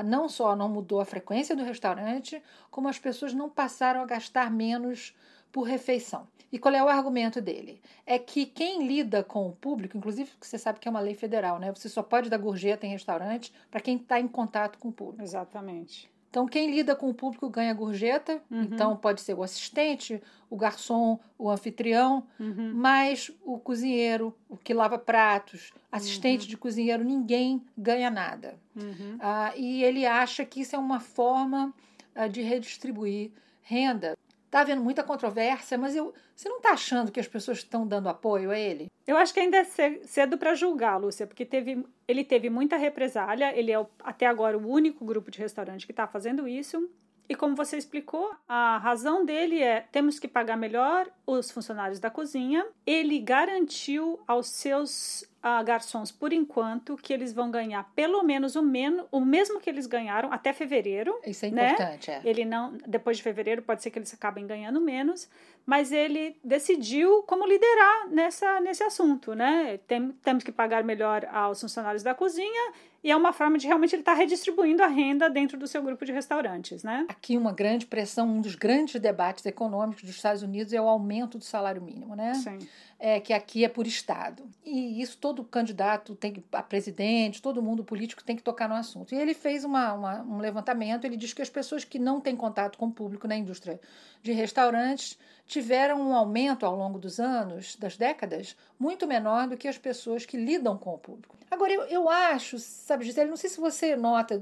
não 0.04 0.28
só 0.28 0.56
não 0.56 0.68
mudou 0.68 1.00
a 1.00 1.04
frequência 1.04 1.54
do 1.54 1.64
restaurante, 1.64 2.42
como 2.70 2.88
as 2.88 2.98
pessoas 2.98 3.32
não 3.32 3.48
passaram 3.48 4.00
a 4.02 4.06
gastar 4.06 4.50
menos 4.50 5.14
por 5.52 5.62
refeição. 5.62 6.26
E 6.50 6.58
qual 6.58 6.74
é 6.74 6.82
o 6.82 6.88
argumento 6.88 7.40
dele? 7.40 7.80
É 8.06 8.18
que 8.18 8.46
quem 8.46 8.86
lida 8.86 9.22
com 9.22 9.46
o 9.46 9.52
público, 9.52 9.98
inclusive 9.98 10.30
você 10.40 10.58
sabe 10.58 10.78
que 10.78 10.88
é 10.88 10.90
uma 10.90 11.00
lei 11.00 11.14
federal, 11.14 11.58
né? 11.58 11.70
Você 11.72 11.88
só 11.88 12.02
pode 12.02 12.30
dar 12.30 12.38
gorjeta 12.38 12.86
em 12.86 12.90
restaurante 12.90 13.52
para 13.70 13.80
quem 13.80 13.96
está 13.96 14.18
em 14.18 14.26
contato 14.26 14.78
com 14.78 14.88
o 14.88 14.92
público. 14.92 15.22
Exatamente. 15.22 16.10
Então, 16.30 16.46
quem 16.46 16.70
lida 16.70 16.94
com 16.94 17.08
o 17.08 17.14
público 17.14 17.48
ganha 17.48 17.72
gorjeta. 17.72 18.40
Uhum. 18.50 18.62
Então, 18.62 18.96
pode 18.96 19.20
ser 19.22 19.34
o 19.34 19.42
assistente, 19.42 20.22
o 20.50 20.56
garçom, 20.56 21.18
o 21.38 21.50
anfitrião, 21.50 22.26
Uhum. 22.38 22.72
mas 22.74 23.30
o 23.44 23.58
cozinheiro, 23.58 24.34
o 24.48 24.56
que 24.56 24.74
lava 24.74 24.98
pratos, 24.98 25.72
assistente 25.90 26.42
Uhum. 26.42 26.48
de 26.48 26.56
cozinheiro, 26.58 27.02
ninguém 27.02 27.62
ganha 27.76 28.10
nada. 28.10 28.56
Uhum. 28.76 29.16
Ah, 29.20 29.52
e 29.56 29.82
ele 29.82 30.04
acha 30.04 30.44
que 30.44 30.60
isso 30.60 30.76
é 30.76 30.78
uma 30.78 31.00
forma 31.00 31.72
ah, 32.14 32.28
de 32.28 32.42
redistribuir 32.42 33.30
renda. 33.62 34.16
Está 34.48 34.60
havendo 34.60 34.82
muita 34.82 35.04
controvérsia, 35.04 35.76
mas 35.76 35.94
eu, 35.94 36.14
você 36.34 36.48
não 36.48 36.56
está 36.56 36.70
achando 36.70 37.12
que 37.12 37.20
as 37.20 37.28
pessoas 37.28 37.58
estão 37.58 37.86
dando 37.86 38.08
apoio 38.08 38.50
a 38.50 38.58
ele? 38.58 38.90
Eu 39.06 39.18
acho 39.18 39.34
que 39.34 39.40
ainda 39.40 39.58
é 39.58 39.64
ce- 39.64 40.00
cedo 40.04 40.38
para 40.38 40.54
julgar, 40.54 40.96
Lúcia, 40.96 41.26
porque 41.26 41.44
teve, 41.44 41.84
ele 42.08 42.24
teve 42.24 42.48
muita 42.48 42.78
represália. 42.78 43.54
Ele 43.54 43.70
é 43.72 43.86
até 44.02 44.24
agora 44.24 44.56
o 44.56 44.66
único 44.66 45.04
grupo 45.04 45.30
de 45.30 45.38
restaurante 45.38 45.84
que 45.84 45.92
está 45.92 46.06
fazendo 46.06 46.48
isso. 46.48 46.90
E 47.28 47.34
como 47.34 47.54
você 47.54 47.76
explicou, 47.76 48.34
a 48.48 48.78
razão 48.78 49.24
dele 49.24 49.62
é 49.62 49.84
temos 49.92 50.18
que 50.18 50.26
pagar 50.26 50.56
melhor 50.56 51.06
os 51.26 51.50
funcionários 51.50 52.00
da 52.00 52.08
cozinha. 52.10 52.66
Ele 52.86 53.18
garantiu 53.18 54.18
aos 54.26 54.48
seus 54.48 55.28
ah, 55.42 55.62
garçons, 55.62 56.10
por 56.10 56.32
enquanto, 56.32 56.96
que 56.96 57.12
eles 57.12 57.32
vão 57.34 57.50
ganhar 57.50 57.84
pelo 57.94 58.22
menos 58.22 58.56
o, 58.56 58.62
menos, 58.62 59.06
o 59.12 59.20
mesmo 59.20 59.60
que 59.60 59.68
eles 59.68 59.86
ganharam 59.86 60.32
até 60.32 60.52
fevereiro. 60.54 61.18
Isso 61.26 61.44
é 61.44 61.50
Né? 61.50 61.72
importante, 61.72 62.10
é. 62.10 62.20
Ele 62.24 62.44
não, 62.46 62.72
depois 62.86 63.18
de 63.18 63.22
fevereiro, 63.22 63.60
pode 63.62 63.82
ser 63.82 63.90
que 63.90 63.98
eles 63.98 64.12
acabem 64.14 64.46
ganhando 64.46 64.80
menos, 64.80 65.28
mas 65.68 65.92
ele 65.92 66.34
decidiu 66.42 67.22
como 67.24 67.46
liderar 67.46 68.08
nessa, 68.08 68.58
nesse 68.58 68.82
assunto, 68.82 69.34
né? 69.34 69.78
Tem, 69.86 70.10
temos 70.24 70.42
que 70.42 70.50
pagar 70.50 70.82
melhor 70.82 71.26
aos 71.30 71.60
funcionários 71.60 72.02
da 72.02 72.14
cozinha 72.14 72.72
e 73.04 73.10
é 73.10 73.14
uma 73.16 73.34
forma 73.34 73.58
de 73.58 73.66
realmente 73.66 73.94
ele 73.94 74.00
estar 74.00 74.14
redistribuindo 74.14 74.82
a 74.82 74.86
renda 74.86 75.28
dentro 75.28 75.58
do 75.58 75.68
seu 75.68 75.82
grupo 75.82 76.06
de 76.06 76.10
restaurantes, 76.12 76.82
né? 76.82 77.04
Aqui 77.10 77.36
uma 77.36 77.52
grande 77.52 77.84
pressão, 77.84 78.26
um 78.26 78.40
dos 78.40 78.54
grandes 78.54 78.98
debates 78.98 79.44
econômicos 79.44 80.02
dos 80.02 80.16
Estados 80.16 80.42
Unidos 80.42 80.72
é 80.72 80.80
o 80.80 80.88
aumento 80.88 81.36
do 81.36 81.44
salário 81.44 81.82
mínimo, 81.82 82.16
né? 82.16 82.32
Sim. 82.32 82.58
é, 82.98 83.20
que 83.20 83.34
aqui 83.34 83.62
é 83.62 83.68
por 83.68 83.86
Estado. 83.86 84.44
E 84.64 85.02
isso 85.02 85.18
todo 85.18 85.44
candidato 85.44 86.16
tem 86.16 86.32
que, 86.32 86.42
a 86.50 86.62
presidente, 86.62 87.42
todo 87.42 87.62
mundo 87.62 87.84
político 87.84 88.24
tem 88.24 88.34
que 88.36 88.42
tocar 88.42 88.68
no 88.70 88.74
assunto. 88.74 89.14
E 89.14 89.18
ele 89.18 89.34
fez 89.34 89.64
uma, 89.64 89.92
uma- 89.92 90.22
um 90.22 90.38
levantamento, 90.38 91.04
ele 91.04 91.16
diz 91.16 91.34
que 91.34 91.42
as 91.42 91.50
pessoas 91.50 91.84
que 91.84 91.98
não 91.98 92.20
têm 92.22 92.34
contato 92.34 92.78
com 92.78 92.86
o 92.86 92.90
público 92.90 93.28
na 93.28 93.36
indústria 93.36 93.78
de 94.22 94.32
restaurantes 94.32 95.16
tiveram 95.48 96.00
um 96.00 96.14
aumento 96.14 96.64
ao 96.64 96.76
longo 96.76 96.98
dos 96.98 97.18
anos, 97.18 97.74
das 97.74 97.96
décadas, 97.96 98.54
muito 98.78 99.06
menor 99.06 99.48
do 99.48 99.56
que 99.56 99.66
as 99.66 99.78
pessoas 99.78 100.24
que 100.24 100.36
lidam 100.36 100.76
com 100.78 100.94
o 100.94 100.98
público. 100.98 101.36
Agora, 101.50 101.72
eu, 101.72 101.82
eu 101.84 102.08
acho, 102.08 102.58
sabe, 102.58 103.04
Gisele, 103.06 103.30
não 103.30 103.36
sei 103.36 103.48
se 103.48 103.58
você 103.58 103.96
nota, 103.96 104.40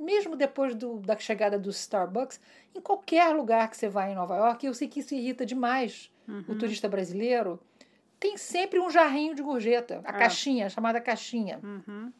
mesmo 0.00 0.34
depois 0.34 0.74
do- 0.74 0.98
da 0.98 1.16
chegada 1.16 1.56
do 1.58 1.70
Starbucks, 1.70 2.40
em 2.74 2.80
qualquer 2.80 3.28
lugar 3.34 3.70
que 3.70 3.76
você 3.76 3.88
vai 3.88 4.10
em 4.12 4.16
Nova 4.16 4.36
York, 4.36 4.66
eu 4.66 4.74
sei 4.74 4.88
que 4.88 4.98
isso 5.00 5.14
irrita 5.14 5.46
demais 5.46 6.10
o 6.48 6.54
turista 6.56 6.88
brasileiro, 6.88 7.58
tem 8.20 8.36
sempre 8.36 8.80
um 8.80 8.90
jarrinho 8.90 9.34
de 9.34 9.42
gorjeta, 9.42 10.00
a 10.04 10.10
É. 10.10 10.18
caixinha, 10.18 10.66
a 10.66 10.68
chamada 10.68 11.00
caixinha. 11.00 11.60
Uhum. 11.62 12.12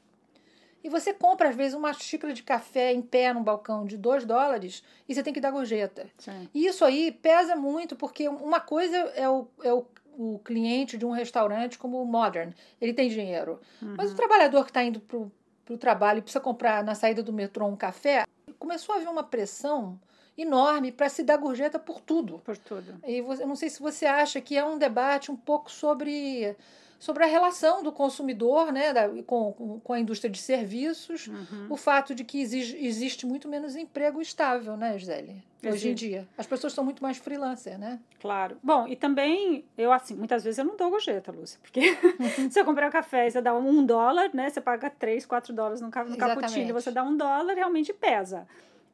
E 0.83 0.89
você 0.89 1.13
compra, 1.13 1.49
às 1.49 1.57
vezes, 1.57 1.75
uma 1.75 1.93
xícara 1.93 2.33
de 2.33 2.43
café 2.43 2.93
em 2.93 3.03
pé 3.03 3.33
num 3.33 3.43
balcão 3.43 3.85
de 3.85 3.97
2 3.97 4.25
dólares 4.25 4.83
e 5.09 5.15
você 5.15 5.23
tem 5.23 5.33
que 5.33 5.41
dar 5.41 5.51
gorjeta. 5.51 6.07
Sim. 6.19 6.49
E 6.55 6.67
isso 6.67 6.85
aí 6.85 7.11
pesa 7.11 7.57
muito, 7.57 7.97
porque 7.97 8.29
uma 8.29 8.61
coisa 8.61 8.97
é 8.97 9.29
o, 9.29 9.49
é 9.63 9.73
o, 9.73 9.85
o 10.17 10.39
cliente 10.39 10.97
de 10.97 11.05
um 11.05 11.11
restaurante 11.11 11.79
como 11.79 12.01
o 12.01 12.07
Modern, 12.07 12.53
ele 12.81 12.93
tem 12.93 13.09
dinheiro. 13.09 13.61
Mas 13.81 14.13
o 14.13 14.17
trabalhador 14.17 14.65
que 14.65 14.71
está 14.71 14.83
indo 14.83 15.01
para 15.01 15.75
o 15.75 15.79
trabalho 15.79 16.19
e 16.19 16.23
precisa 16.23 16.41
comprar 16.41 16.83
na 16.83 16.95
saída 16.95 17.23
do 17.23 17.33
metrô 17.33 17.67
um 17.67 17.77
café, 17.77 18.25
começou 18.59 18.95
a 18.95 18.99
haver 18.99 19.09
uma 19.09 19.23
pressão 19.23 19.99
enorme 20.37 20.93
para 20.93 21.09
se 21.09 21.23
dar 21.23 21.37
gorjeta 21.37 21.79
por 21.79 22.01
tudo. 22.01 22.39
Por 22.45 22.57
tudo. 22.57 23.01
E 23.07 23.21
você, 23.21 23.43
eu 23.43 23.47
não 23.47 23.57
sei 23.57 23.69
se 23.69 23.81
você 23.81 24.07
acha 24.07 24.41
que 24.41 24.57
é 24.57 24.65
um 24.65 24.79
debate 24.79 25.31
um 25.31 25.37
pouco 25.37 25.71
sobre, 25.71 26.57
sobre 26.99 27.23
a 27.25 27.27
relação 27.27 27.83
do 27.83 27.93
consumidor 27.93 28.73
né, 28.73 28.93
da- 28.93 29.09
com, 29.25 29.81
com, 29.85 29.93
a 29.93 30.01
indústria 30.01 30.29
de 30.31 30.39
serviços, 30.39 31.29
Uhum. 31.29 31.67
o 31.71 31.77
fato 31.77 32.15
de 32.15 32.25
que 32.25 32.41
exige- 32.41 32.77
existe 32.85 33.25
muito 33.27 33.49
menos 33.49 33.77
emprego 33.77 34.21
estável, 34.21 34.77
né, 34.77 34.99
Gisele? 34.99 35.43
Hoje 35.61 35.89
em 35.89 35.91
Existe. 35.93 35.95
dia. 36.09 36.29
As 36.39 36.47
pessoas 36.47 36.73
são 36.73 36.85
muito 36.85 37.03
mais 37.03 37.19
freelancer, 37.19 37.77
né? 37.79 37.99
Claro. 38.21 38.57
Bom, 38.63 38.87
e 38.87 38.95
também, 38.95 39.65
eu 39.77 39.93
assim, 39.93 40.15
muitas 40.15 40.45
vezes 40.45 40.57
eu 40.59 40.65
não 40.65 40.77
dou 40.77 40.89
gorjeta, 40.91 41.33
Lúcia, 41.33 41.59
porque 41.63 41.81
se 42.51 42.61
eu 42.61 42.65
comprar 42.65 42.87
um 42.87 42.91
café 42.93 43.27
e 43.27 43.31
você 43.33 43.41
dá 43.41 43.53
um 43.55 43.85
dólar, 43.85 44.31
né? 44.33 44.49
Você 44.51 44.61
paga 44.61 44.89
três, 44.89 45.27
quatro 45.27 45.53
dólares 45.53 45.81
no, 45.81 45.89
no 45.89 46.17
cappuccino, 46.17 46.73
você 46.73 46.91
dá 46.93 47.03
um 47.03 47.17
dólar, 47.17 47.55
realmente 47.55 47.93
pesa. 47.93 48.47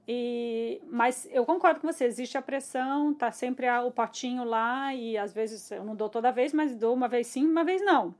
E, 0.06 0.82
mas 0.90 1.26
eu 1.30 1.46
concordo 1.46 1.80
com 1.80 1.90
você, 1.90 2.04
existe 2.04 2.36
a 2.36 2.42
pressão, 2.42 3.14
tá 3.14 3.32
sempre 3.32 3.66
o 3.80 3.90
potinho 3.90 4.44
lá, 4.44 4.94
e 4.94 5.16
às 5.16 5.32
vezes 5.32 5.70
eu 5.70 5.82
não 5.82 5.96
dou 5.96 6.08
toda 6.08 6.30
vez, 6.30 6.52
mas 6.52 6.76
dou 6.76 6.92
uma 6.92 7.08
vez 7.08 7.26
sim, 7.26 7.46
uma 7.46 7.64
vez 7.64 7.82
não. 7.82 8.14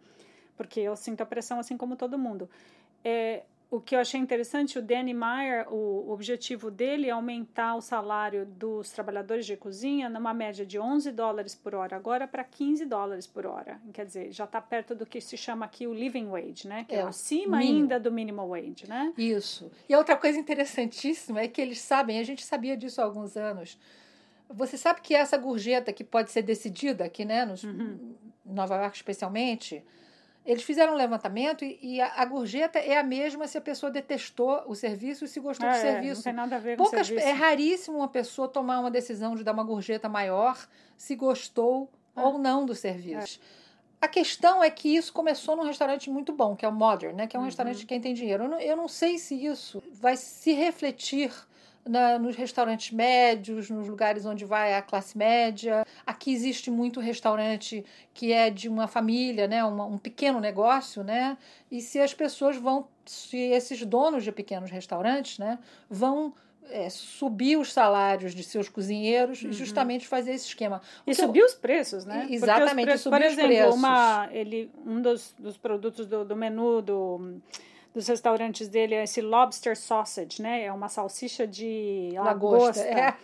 Porque 0.57 0.81
eu 0.81 0.97
sinto 0.97 1.21
a 1.21 1.27
pressão 1.27 1.59
assim 1.59 1.77
como 1.77 1.97
todo 1.97 2.19
mundo. 2.19 2.49
É, 3.05 3.43
o 3.71 3.81
que 3.81 3.97
eu 3.97 3.99
achei 4.01 4.21
interessante, 4.21 4.79
o 4.79 4.83
Danny 4.83 5.13
Meyer, 5.13 5.67
o, 5.73 6.13
objetivo 6.13 6.71
dele 6.71 7.09
é 7.09 7.11
aumentar 7.11 7.75
o 7.75 7.81
salário 7.81 8.47
dos 8.47 8.91
trabalhadores 8.91 9.45
de 9.47 9.57
cozinha 9.57 10.09
numa 10.09 10.33
média 10.33 10.65
de 10.65 10.79
11 10.79 11.11
dólares 11.11 11.55
por 11.57 11.75
hora 11.75 11.97
agora 11.97 12.29
para 12.29 12.45
15 12.45 12.85
dólares 12.87 13.27
por 13.27 13.47
hora. 13.47 13.81
Quer 13.93 14.07
dizer, 14.07 14.31
já 14.33 14.45
está 14.45 14.61
perto 14.61 14.95
do 14.95 15.05
que 15.05 15.21
se 15.21 15.37
chama 15.37 15.65
aqui 15.67 15.87
o 15.89 15.93
living 15.93 16.27
wage, 16.29 16.69
né? 16.69 16.85
Que 16.89 16.95
é, 16.95 16.99
É, 16.99 17.03
acima 17.03 17.59
mínimo. 17.59 17.79
ainda 17.81 17.99
do 17.99 18.13
minimum 18.13 18.49
wage, 18.49 18.89
né? 18.89 19.13
Isso. 19.19 19.71
E 19.89 19.97
outra 19.97 20.17
coisa 20.17 20.39
interessantíssima 20.39 21.41
é 21.41 21.49
que 21.49 21.61
eles 21.61 21.81
sabem, 21.81 22.21
a 22.21 22.23
gente 22.25 22.45
sabia 22.45 22.77
disso 22.77 23.01
há 23.01 23.05
alguns 23.05 23.37
anos. 23.37 23.77
Você 24.49 24.77
sabe 24.77 25.01
que 25.01 25.15
essa 25.17 25.37
gorjeta 25.37 25.93
que 25.93 26.05
pode 26.05 26.31
ser 26.31 26.43
decidida 26.43 27.05
aqui, 27.07 27.25
né, 27.25 27.45
nos, 27.45 27.65
Uhum. 27.65 28.15
em 28.47 28.53
Nova 28.55 28.77
York 28.77 28.95
especialmente, 28.97 29.83
eles 30.45 30.63
fizeram 30.63 30.93
um 30.93 30.97
levantamento 30.97 31.65
e, 31.65 31.79
e 31.83 32.01
a, 32.01 32.13
a 32.17 32.25
gorjeta 32.25 32.79
é 32.79 32.99
a 32.99 33.03
mesma 33.03 33.47
se 33.47 33.57
a 33.57 33.61
pessoa 33.61 33.91
detestou 33.91 34.63
o 34.67 34.75
serviço 34.75 35.25
e 35.25 35.29
se 35.29 35.41
gostou 35.41 35.69
do 35.69 35.75
É, 35.75 35.77
Não 35.77 35.81
serviço. 35.93 36.23
tem 36.23 36.33
nada 36.33 36.57
a 36.57 36.59
ver 36.59 36.77
com 36.77 36.83
Poucas, 36.85 37.07
serviço. 37.07 37.27
é 37.29 37.33
raríssimo 37.33 37.97
uma 37.99 38.09
pessoa 38.09 38.47
tomar 38.49 38.81
uma 38.81 38.91
decisão 38.91 39.35
de 39.35 39.43
dar 39.43 39.53
uma 39.53 39.65
gorjeta 39.65 40.09
maior 40.09 40.57
se 40.97 41.15
gostou 41.17 41.91
Ah. 42.15 42.25
ou 42.25 42.39
não 42.39 42.65
do 42.67 42.75
serviço. 42.75 43.41
A 44.01 44.07
questão 44.07 44.63
é 44.63 44.69
que 44.71 44.95
isso 44.95 45.13
começou 45.15 45.57
num 45.57 45.63
restaurante 45.65 46.11
muito 46.11 46.31
bom, 46.33 46.55
que 46.55 46.65
é 46.65 46.69
o 46.69 46.73
Modern, 46.73 47.17
né? 47.17 47.27
que 47.27 47.35
é 47.37 47.39
um 47.39 47.43
Uhum. 47.43 47.47
restaurante 47.47 47.79
de 47.79 47.87
quem 47.87 47.99
tem 48.01 48.13
dinheiro. 48.13 48.45
Eu 48.45 48.49
não, 48.51 48.61
eu 48.61 48.77
não 48.77 48.87
sei 48.87 49.17
se 49.19 49.35
isso 49.47 49.83
vai 49.93 50.15
se 50.17 50.53
refletir 50.53 51.33
na- 51.87 52.19
nos 52.19 52.35
restaurantes 52.37 52.91
médios, 52.93 53.69
nos 53.71 53.89
lugares 53.89 54.25
onde 54.25 54.45
vai 54.45 54.75
a 54.75 54.83
classe 54.83 55.17
média. 55.17 55.85
Aqui 56.07 56.33
existe 56.33 56.71
muito 56.71 57.01
restaurante 57.01 57.85
que 58.13 58.33
é 58.33 58.49
de 58.51 58.69
uma 58.69 58.87
família, 58.87 59.47
né? 59.47 59.63
Uma- 59.65 59.85
um 59.87 59.99
pequeno 59.99 60.41
negócio, 60.41 61.03
né? 61.05 61.37
E 61.71 61.81
se 61.81 61.99
as 62.01 62.15
pessoas 62.15 62.57
vão, 62.57 62.87
se 63.05 63.37
esses 63.37 63.85
donos 63.85 64.25
de 64.25 64.33
pequenos 64.33 64.71
restaurantes, 64.71 65.39
né, 65.39 65.59
vão 65.91 66.33
é, 66.71 66.89
subir 66.89 67.59
os 67.59 67.71
salários 67.75 68.35
de 68.35 68.43
seus 68.43 68.71
cozinheiros 68.71 69.43
e 69.43 69.53
justamente 69.53 70.09
fazer 70.09 70.33
esse 70.33 70.47
esquema. 70.47 70.81
O 71.07 71.11
E 71.11 71.13
eu- 71.13 71.15
subir 71.15 71.45
os 71.45 71.53
preços, 71.53 72.07
né? 72.07 72.21
Porque 72.21 72.35
exatamente, 72.37 72.71
os 72.79 72.85
preços, 72.85 73.03
subir 73.03 73.17
por 73.19 73.27
os 73.27 73.33
exemplo, 73.35 73.49
preços. 73.51 73.75
uma, 73.75 74.29
ele, 74.33 74.71
um 74.87 75.03
dos, 75.03 75.35
dos 75.39 75.59
produtos 75.59 76.07
do, 76.07 76.25
do 76.25 76.35
menu 76.35 76.81
do, 76.81 77.35
dos 77.95 78.09
restaurantes 78.09 78.69
dele 78.69 78.95
é 78.97 79.05
esse 79.05 79.21
lobster 79.23 79.77
sausage, 79.77 80.43
né? 80.43 80.65
É 80.65 80.73
uma 80.73 80.89
salsicha 80.89 81.47
de 81.47 82.11
Lagosta, 82.17 82.81
lagosta. 82.83 82.83
é. 82.83 83.15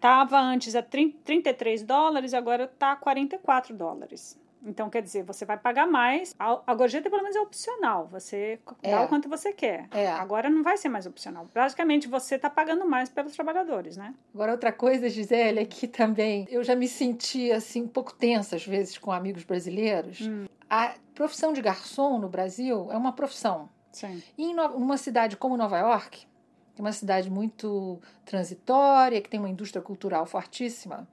Tava 0.00 0.38
antes 0.40 0.74
a 0.74 0.82
30, 0.82 1.18
33 1.24 1.82
dólares, 1.82 2.34
agora 2.34 2.66
tá 2.66 2.96
44 2.96 3.74
dólares. 3.74 4.38
Então, 4.64 4.90
quer 4.90 5.00
dizer, 5.00 5.22
você 5.22 5.44
vai 5.44 5.56
pagar 5.56 5.86
mais. 5.86 6.34
A, 6.38 6.60
a 6.66 6.74
gorjeta, 6.74 7.08
pelo 7.08 7.22
menos, 7.22 7.36
é 7.36 7.40
opcional. 7.40 8.08
Você 8.10 8.58
É. 8.82 8.90
dá 8.90 9.02
o 9.02 9.08
quanto 9.08 9.28
você 9.28 9.52
quer. 9.52 9.86
É. 9.92 10.08
Agora 10.08 10.50
não 10.50 10.62
vai 10.62 10.76
ser 10.76 10.88
mais 10.88 11.06
opcional. 11.06 11.46
Basicamente, 11.54 12.08
você 12.08 12.34
está 12.34 12.50
pagando 12.50 12.84
mais 12.84 13.08
pelos 13.08 13.32
trabalhadores, 13.32 13.96
né? 13.96 14.12
Agora, 14.34 14.52
outra 14.52 14.72
coisa, 14.72 15.08
Gisele, 15.08 15.60
é 15.60 15.64
que 15.64 15.86
também 15.86 16.46
eu 16.50 16.64
já 16.64 16.74
me 16.74 16.88
senti 16.88 17.52
assim 17.52 17.82
um 17.82 17.88
pouco 17.88 18.12
tensa 18.12 18.56
às 18.56 18.66
vezes 18.66 18.98
com 18.98 19.12
amigos 19.12 19.44
brasileiros. 19.44 20.22
Hum. 20.22 20.46
A 20.68 20.94
profissão 21.14 21.52
de 21.52 21.62
garçom 21.62 22.18
no 22.18 22.28
Brasil 22.28 22.88
é 22.90 22.96
uma 22.96 23.12
profissão. 23.12 23.68
Sim. 23.96 24.22
E 24.36 24.44
em 24.44 24.54
uma 24.58 24.96
cidade 24.98 25.36
como 25.36 25.56
Nova 25.56 25.78
York, 25.78 26.26
que 26.74 26.80
é 26.80 26.84
uma 26.84 26.92
cidade 26.92 27.30
muito 27.30 27.98
transitória, 28.26 29.20
que 29.22 29.28
tem 29.30 29.40
uma 29.40 29.48
indústria 29.48 29.80
cultural 29.80 30.26
fortíssima, 30.26 31.08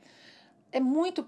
é 0.72 0.80
muito 0.82 1.26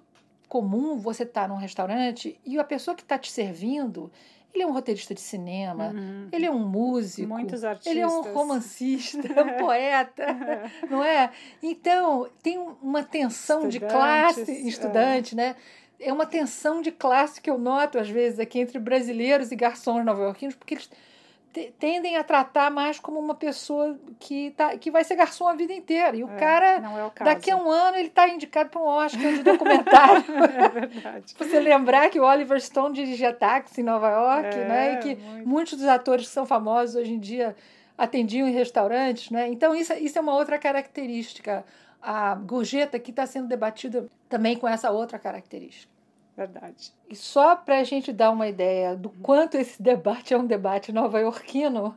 comum 0.50 0.98
você 0.98 1.24
estar 1.24 1.48
num 1.48 1.56
restaurante 1.56 2.38
e 2.46 2.60
a 2.60 2.64
pessoa 2.64 2.94
que 2.94 3.04
está 3.04 3.18
te 3.18 3.32
servindo, 3.32 4.12
ele 4.54 4.64
é 4.64 4.68
um 4.68 4.74
roteirista 4.74 5.14
de 5.14 5.22
cinema, 5.22 5.92
Uhum. 5.96 6.28
ele 6.32 6.46
é 6.46 6.52
um 6.52 6.68
músico, 6.68 7.30
Muitos 7.30 7.64
artistas. 7.64 7.92
ele 7.92 8.02
é 8.02 8.08
um 8.08 8.22
romancista, 8.34 9.20
um 9.42 9.58
poeta, 9.58 10.26
não 10.90 11.02
é? 11.04 11.32
Então, 11.64 12.30
tem 12.44 12.58
uma 12.82 13.04
tensão 13.04 13.68
de 13.70 13.78
Estudantes, 13.78 13.96
classe, 14.36 14.52
é. 14.52 14.60
estudante, 14.68 15.36
né? 15.36 15.56
É 16.00 16.12
uma 16.12 16.26
tensão 16.26 16.82
de 16.82 16.92
classe 16.92 17.40
que 17.42 17.50
eu 17.50 17.58
noto, 17.58 17.98
às 17.98 18.10
vezes, 18.10 18.38
aqui 18.40 18.60
entre 18.60 18.78
brasileiros 18.80 19.52
e 19.52 19.56
garçons 19.56 20.04
nova-iorquinos, 20.04 20.54
porque 20.56 20.74
eles 20.74 20.90
tendem 21.80 22.18
a 22.18 22.24
tratar 22.24 22.70
mais 22.70 23.00
como 23.00 23.20
uma 23.20 23.36
pessoa 23.36 23.98
que, 24.20 24.52
tá, 24.52 24.78
que 24.78 24.92
vai 24.92 25.04
ser 25.04 25.16
garçom 25.16 25.48
a 25.48 25.54
vida 25.54 25.74
inteira. 25.74 26.16
E 26.16 26.24
o 26.24 26.30
É, 26.30 26.36
cara, 26.36 26.66
é 26.76 27.06
o 27.06 27.12
daqui 27.24 27.52
a 27.52 27.58
um 27.58 27.70
ano, 27.70 27.98
ele 27.98 28.08
está 28.08 28.28
indicado 28.28 28.70
para 28.70 28.82
um 28.82 28.86
Oscar 28.86 29.34
de 29.34 29.44
documentário. 29.44 30.24
É 30.56 30.70
verdade. 30.70 31.36
Você 31.38 31.60
lembrar 31.60 32.10
que 32.10 32.20
o 32.20 32.24
Oliver 32.24 32.60
Stone 32.62 32.94
dirigia 32.94 33.34
táxi 33.34 33.82
em 33.82 33.84
Nova 33.84 34.10
York, 34.10 34.56
É, 34.58 34.66
né? 34.66 34.94
E 34.94 34.98
que 34.98 35.16
muito. 35.16 35.48
muitos 35.48 35.74
dos 35.78 35.88
atores 35.88 36.28
que 36.28 36.34
são 36.34 36.46
famosos 36.46 36.96
hoje 36.96 37.14
em 37.14 37.20
dia 37.20 37.56
atendiam 37.98 38.48
em 38.48 38.52
restaurantes, 38.52 39.32
né? 39.32 39.48
Então, 39.48 39.74
isso, 39.76 39.94
isso 39.94 40.18
é 40.18 40.22
uma 40.22 40.34
outra 40.36 40.58
característica. 40.60 41.66
A 42.02 42.36
gorjeta 42.36 42.98
aqui 42.98 43.12
está 43.12 43.26
sendo 43.26 43.48
debatida 43.48 44.08
também 44.30 44.58
com 44.58 44.68
essa 44.68 44.92
outra 44.92 45.18
característica. 45.18 45.95
Verdade. 46.36 46.92
E 47.10 47.16
só 47.16 47.56
para 47.56 47.80
a 47.80 47.84
gente 47.84 48.12
dar 48.12 48.32
uma 48.32 48.48
ideia 48.48 48.96
do 48.96 49.10
quanto 49.10 49.56
esse 49.56 49.82
debate 49.82 50.34
é 50.34 50.38
um 50.38 50.46
debate 50.46 50.92
nova-iorquino, 50.92 51.96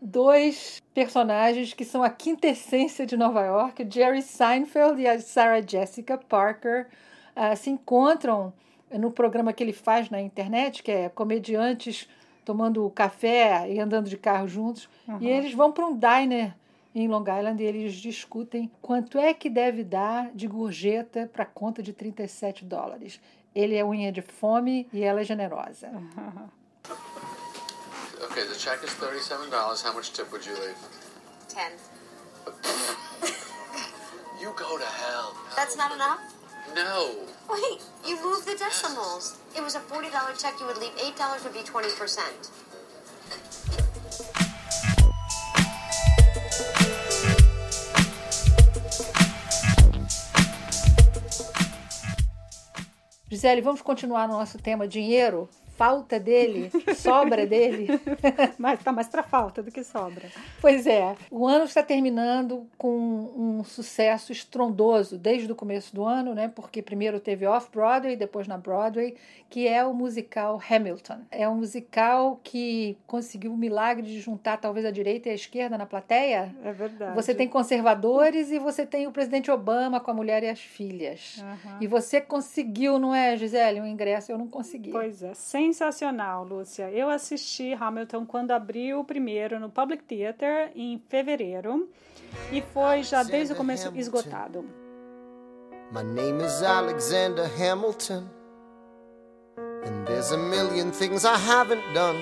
dois 0.00 0.82
personagens 0.92 1.72
que 1.72 1.84
são 1.84 2.02
a 2.02 2.10
quintessência 2.10 3.06
de 3.06 3.16
Nova 3.16 3.44
York, 3.44 3.86
Jerry 3.88 4.22
Seinfeld 4.22 5.00
e 5.00 5.06
a 5.06 5.20
Sarah 5.20 5.60
Jessica 5.64 6.18
Parker, 6.18 6.88
ah, 7.36 7.54
se 7.54 7.70
encontram 7.70 8.52
no 8.90 9.12
programa 9.12 9.52
que 9.52 9.62
ele 9.62 9.72
faz 9.72 10.10
na 10.10 10.20
internet, 10.20 10.82
que 10.82 10.90
é 10.90 11.08
comediantes 11.08 12.08
tomando 12.44 12.88
café 12.90 13.70
e 13.70 13.78
andando 13.78 14.08
de 14.08 14.16
carro 14.16 14.48
juntos, 14.48 14.88
e 15.20 15.28
eles 15.28 15.52
vão 15.52 15.70
para 15.70 15.86
um 15.86 15.96
diner 15.96 16.54
em 16.94 17.06
Long 17.06 17.22
Island 17.22 17.62
e 17.62 17.66
eles 17.66 17.94
discutem 17.94 18.70
quanto 18.80 19.18
é 19.18 19.34
que 19.34 19.50
deve 19.50 19.84
dar 19.84 20.30
de 20.34 20.46
gorjeta 20.46 21.30
para 21.32 21.44
conta 21.44 21.82
de 21.82 21.92
37 21.92 22.64
dólares. 22.64 23.20
Ele 23.58 23.74
é 23.74 23.84
unha 23.84 24.12
de 24.12 24.22
fome 24.22 24.88
e 24.92 25.02
ela 25.02 25.20
é 25.20 25.24
generosa. 25.24 25.90
Okay, 28.20 28.44
the 28.46 28.54
check 28.54 28.82
is 28.82 28.92
thirty-seven 28.94 29.48
dollars. 29.48 29.80
How 29.80 29.92
much 29.94 30.12
tip 30.12 30.30
would 30.32 30.44
you 30.44 30.54
leave? 30.54 30.76
Ten. 31.48 31.72
You 34.40 34.52
go 34.54 34.78
to 34.78 34.84
hell. 35.02 35.34
That's 35.56 35.76
not 35.76 35.90
enough? 35.92 36.20
No. 36.74 37.26
Wait, 37.50 37.82
you 38.06 38.14
moved 38.22 38.46
the 38.46 38.54
decimals. 38.54 39.36
It 39.56 39.62
was 39.62 39.74
a 39.74 39.80
$40 39.80 40.12
check. 40.40 40.54
You 40.60 40.66
would 40.66 40.78
leave 40.78 40.94
$8 40.94 41.42
would 41.42 41.52
be 41.52 41.64
20%. 41.66 42.50
Gisele, 53.38 53.60
vamos 53.60 53.82
continuar 53.82 54.26
no 54.26 54.36
nosso 54.36 54.58
tema 54.58 54.88
dinheiro? 54.88 55.48
Falta 55.78 56.18
dele? 56.18 56.72
Sobra 56.96 57.46
dele? 57.46 57.86
Mas 58.58 58.82
tá 58.82 58.90
mais 58.90 59.06
para 59.06 59.22
falta 59.22 59.62
do 59.62 59.70
que 59.70 59.84
sobra. 59.84 60.28
Pois 60.60 60.88
é, 60.88 61.14
o 61.30 61.46
ano 61.46 61.66
está 61.66 61.84
terminando 61.84 62.66
com 62.76 62.90
um 63.36 63.62
sucesso 63.62 64.32
estrondoso 64.32 65.16
desde 65.16 65.50
o 65.50 65.54
começo 65.54 65.94
do 65.94 66.04
ano, 66.04 66.34
né? 66.34 66.48
Porque 66.48 66.82
primeiro 66.82 67.20
teve 67.20 67.46
Off-Broadway, 67.46 68.16
depois 68.16 68.48
na 68.48 68.58
Broadway, 68.58 69.14
que 69.48 69.68
é 69.68 69.84
o 69.84 69.94
musical 69.94 70.60
Hamilton. 70.68 71.20
É 71.30 71.48
um 71.48 71.54
musical 71.54 72.40
que 72.42 72.98
conseguiu 73.06 73.52
o 73.52 73.56
milagre 73.56 74.04
de 74.04 74.20
juntar 74.20 74.56
talvez 74.56 74.84
a 74.84 74.90
direita 74.90 75.28
e 75.28 75.32
a 75.32 75.34
esquerda 75.34 75.78
na 75.78 75.86
plateia. 75.86 76.52
É 76.64 76.72
verdade. 76.72 77.14
Você 77.14 77.32
tem 77.34 77.46
conservadores 77.46 78.50
e 78.50 78.58
você 78.58 78.84
tem 78.84 79.06
o 79.06 79.12
presidente 79.12 79.48
Obama 79.48 80.00
com 80.00 80.10
a 80.10 80.14
mulher 80.14 80.42
e 80.42 80.48
as 80.48 80.60
filhas. 80.60 81.36
Aham. 81.40 81.78
E 81.80 81.86
você 81.86 82.20
conseguiu, 82.20 82.98
não 82.98 83.14
é, 83.14 83.36
Gisele, 83.36 83.80
um 83.80 83.86
ingresso? 83.86 84.32
Eu 84.32 84.38
não 84.38 84.48
consegui. 84.48 84.90
Pois 84.90 85.22
é, 85.22 85.32
sensacional, 85.72 86.44
Lúcia. 86.44 86.90
Eu 86.90 87.10
assisti 87.10 87.72
Hamilton 87.74 88.24
quando 88.24 88.52
abriu 88.52 89.00
o 89.00 89.04
primeiro 89.04 89.60
no 89.60 89.68
Public 89.68 90.04
Theater 90.04 90.72
em 90.74 90.98
fevereiro 91.08 91.88
e 92.52 92.60
foi 92.60 93.02
já 93.02 93.22
desde 93.22 93.52
o 93.52 93.56
começo 93.56 93.92
esgotado. 93.94 94.64
My 95.92 96.02
name 96.02 96.44
is 96.44 96.62
Alexander 96.62 97.46
Hamilton, 97.58 98.28
and 99.58 100.04
there's 100.06 100.32
a 100.32 100.36
million 100.36 100.90
things 100.90 101.24
I 101.24 101.36
haven't 101.36 101.82
done. 101.94 102.18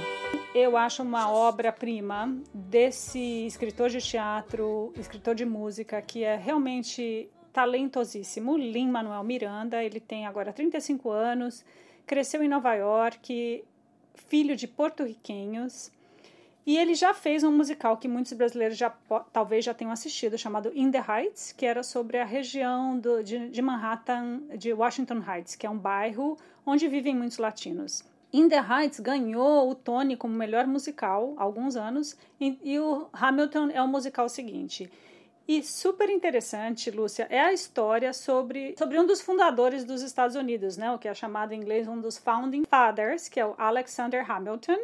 Eu 0.54 0.76
acho 0.76 1.02
uma 1.02 1.30
obra-prima 1.30 2.34
desse 2.54 3.46
escritor 3.46 3.90
de 3.90 4.00
teatro, 4.00 4.92
escritor 4.96 5.34
de 5.34 5.44
música, 5.44 6.00
que 6.00 6.24
é 6.24 6.36
realmente 6.36 7.28
talentosíssimo, 7.56 8.54
Lin-Manuel 8.54 9.24
Miranda. 9.24 9.82
Ele 9.82 9.98
tem 9.98 10.26
agora 10.26 10.52
35 10.52 11.08
anos, 11.08 11.64
cresceu 12.06 12.42
em 12.42 12.48
Nova 12.48 12.74
York, 12.74 13.64
filho 14.14 14.54
de 14.54 14.68
porto-riquenhos. 14.68 15.90
E 16.66 16.76
ele 16.76 16.94
já 16.94 17.14
fez 17.14 17.42
um 17.42 17.50
musical 17.50 17.96
que 17.96 18.08
muitos 18.08 18.34
brasileiros 18.34 18.76
já 18.76 18.90
talvez 19.32 19.64
já 19.64 19.72
tenham 19.72 19.90
assistido, 19.90 20.36
chamado 20.36 20.70
In 20.74 20.90
the 20.90 20.98
Heights, 20.98 21.52
que 21.52 21.64
era 21.64 21.82
sobre 21.82 22.18
a 22.18 22.26
região 22.26 22.98
do, 22.98 23.22
de, 23.22 23.48
de 23.48 23.62
Manhattan, 23.62 24.42
de 24.58 24.74
Washington 24.74 25.22
Heights, 25.26 25.54
que 25.54 25.66
é 25.66 25.70
um 25.70 25.78
bairro 25.78 26.36
onde 26.66 26.86
vivem 26.88 27.16
muitos 27.16 27.38
latinos. 27.38 28.04
In 28.34 28.50
the 28.50 28.60
Heights 28.60 29.00
ganhou 29.00 29.70
o 29.70 29.74
Tony 29.74 30.14
como 30.14 30.34
melhor 30.34 30.66
musical 30.66 31.32
há 31.38 31.42
alguns 31.42 31.74
anos, 31.74 32.18
e, 32.38 32.58
e 32.62 32.78
o 32.78 33.08
Hamilton 33.14 33.70
é 33.70 33.80
o 33.80 33.88
musical 33.88 34.28
seguinte. 34.28 34.90
E 35.48 35.62
super 35.62 36.10
interessante, 36.10 36.90
Lúcia, 36.90 37.26
é 37.30 37.38
a 37.38 37.52
história 37.52 38.12
sobre, 38.12 38.74
sobre 38.76 38.98
um 38.98 39.06
dos 39.06 39.20
fundadores 39.20 39.84
dos 39.84 40.02
Estados 40.02 40.34
Unidos, 40.34 40.76
né? 40.76 40.90
O 40.90 40.98
que 40.98 41.06
é 41.06 41.14
chamado 41.14 41.52
em 41.52 41.58
inglês 41.58 41.86
um 41.86 42.00
dos 42.00 42.18
Founding 42.18 42.64
Fathers, 42.68 43.28
que 43.28 43.38
é 43.38 43.46
o 43.46 43.54
Alexander 43.56 44.28
Hamilton 44.28 44.78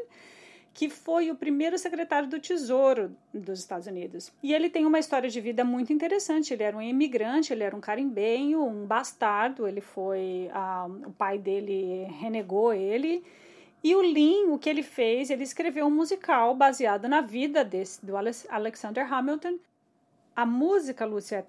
que 0.74 0.88
foi 0.88 1.30
o 1.30 1.34
primeiro 1.34 1.76
secretário 1.78 2.28
do 2.28 2.40
Tesouro 2.40 3.14
dos 3.32 3.58
Estados 3.58 3.86
Unidos. 3.86 4.32
E 4.42 4.54
ele 4.54 4.70
tem 4.70 4.86
uma 4.86 4.98
história 4.98 5.28
de 5.28 5.40
vida 5.40 5.64
muito 5.64 5.92
interessante. 5.92 6.52
Ele 6.54 6.62
era 6.62 6.76
um 6.76 6.80
imigrante, 6.80 7.52
ele 7.52 7.62
era 7.62 7.76
um 7.76 7.80
carimbenho, 7.80 8.64
um 8.64 8.86
bastardo. 8.86 9.66
Ele 9.68 9.80
foi, 9.80 10.48
ah, 10.52 10.86
o 11.06 11.12
pai 11.12 11.38
dele 11.38 12.04
renegou 12.18 12.72
ele. 12.72 13.22
E 13.84 13.94
o 13.94 14.00
Lin, 14.00 14.46
o 14.46 14.58
que 14.58 14.70
ele 14.70 14.82
fez, 14.82 15.28
ele 15.28 15.42
escreveu 15.42 15.86
um 15.86 15.90
musical 15.90 16.54
baseado 16.54 17.08
na 17.08 17.20
vida 17.20 17.64
desse, 17.64 18.04
do 18.04 18.16
Alex- 18.16 18.46
Alexander 18.48 19.12
Hamilton. 19.12 19.58
A 20.34 20.46
música, 20.46 21.04
Lúcia, 21.04 21.46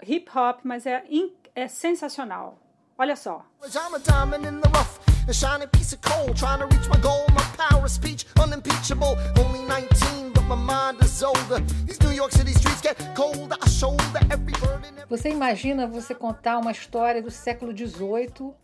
é 0.00 0.12
hip 0.12 0.30
hop, 0.36 0.60
mas 0.64 0.86
é, 0.86 1.04
in- 1.08 1.32
é 1.54 1.66
sensacional. 1.68 2.58
Olha 2.96 3.16
só. 3.16 3.44
I'm 3.64 3.94
a 3.94 3.98
diamond 3.98 4.46
in 4.46 4.60
the 4.60 4.68
rough, 4.68 4.98
a 5.28 5.32
shining 5.32 5.68
piece 5.68 5.94
of 5.94 6.02
coal, 6.02 6.32
trying 6.34 6.58
to 6.60 6.66
reach 6.66 6.88
my 6.88 6.98
goal. 7.00 7.24
My 7.30 7.42
power 7.56 7.82
of 7.84 7.90
speech 7.90 8.26
unimpeachable. 8.38 9.16
Only 9.42 9.60
19, 9.66 10.32
but 10.34 10.42
my 10.44 10.56
mind 10.56 11.02
is 11.02 11.22
older. 11.22 11.60
These 11.86 11.98
New 12.02 12.12
York 12.12 12.32
City 12.32 12.52
streets 12.52 12.80
get 12.82 12.96
colder. 13.16 13.56
I 13.60 13.68
shoulder 13.68 14.20
every 14.30 14.52
burden. 14.60 14.90
every- 14.98 15.06
Você 15.08 15.30
imagina 15.30 15.86
você 15.86 16.14
contar 16.14 16.58
uma 16.58 16.70
história 16.70 17.22
do 17.22 17.30
século 17.30 17.72
XVIII 17.76 18.54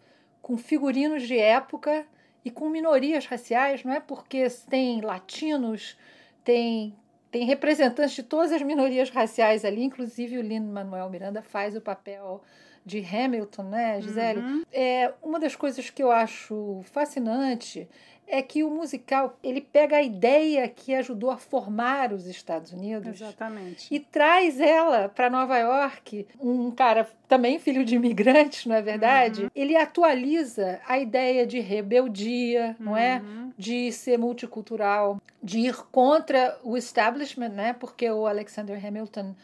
com 0.43 0.57
figurinos 0.57 1.27
de 1.27 1.39
época 1.39 2.07
e 2.45 2.51
com 2.51 2.69
minorias 2.69 3.27
raciais, 3.27 3.83
não 3.83 3.93
é 3.93 3.99
porque 4.01 4.47
tem 4.71 5.01
latinos, 5.01 5.97
tem, 6.45 6.95
tem 7.31 7.45
representantes 7.45 8.15
de 8.15 8.23
todas 8.23 8.53
as 8.53 8.63
minorias 8.63 9.11
raciais 9.11 9.65
ali, 9.65 9.83
inclusive 9.83 10.39
o 10.39 10.43
Lin-Manuel 10.43 11.11
Miranda 11.11 11.43
faz 11.43 11.77
o 11.77 11.81
papel 11.81 12.43
de 12.87 13.05
Hamilton, 13.05 13.65
né, 13.65 14.01
Gisele? 14.01 14.65
É, 14.73 15.13
uma 15.21 15.41
das 15.41 15.57
coisas 15.57 15.91
que 15.91 16.01
eu 16.01 16.13
acho 16.13 16.83
fascinante 16.85 17.89
é 18.29 18.43
que 18.43 18.63
o 18.65 18.71
musical 18.71 19.39
ele 19.43 19.61
pega 19.61 19.97
a 19.97 20.03
ideia 20.03 20.69
que 20.69 20.95
ajudou 20.95 21.31
a 21.31 21.37
formar 21.37 22.13
os 22.13 22.27
Estados 22.27 22.73
Unidos 22.73 23.21
Exatamente. 23.21 23.93
e 23.93 24.01
traz 24.01 24.61
ela 24.61 25.09
para 25.09 25.31
Nova 25.31 25.57
York. 25.59 26.27
Um 26.41 26.71
cara 26.71 27.09
também 27.29 27.59
filho 27.59 27.85
de 27.85 27.95
imigrantes, 27.95 28.67
não 28.67 28.75
é 28.75 28.83
verdade? 28.83 29.51
Ele 29.55 29.77
atualiza 29.77 30.81
a 30.87 30.99
ideia 30.99 31.47
de 31.47 31.61
rebeldia, 31.61 32.77
não 32.79 32.97
é? 32.97 33.23
De 33.57 33.91
ser 33.93 34.19
multicultural, 34.19 35.21
de 35.43 35.61
ir 35.61 35.77
contra 35.91 36.59
o 36.63 36.77
establishment, 36.77 37.51
né? 37.51 37.73
Porque 37.73 38.11
o 38.11 38.27
Alexander 38.27 38.85
Hamilton 38.85 39.35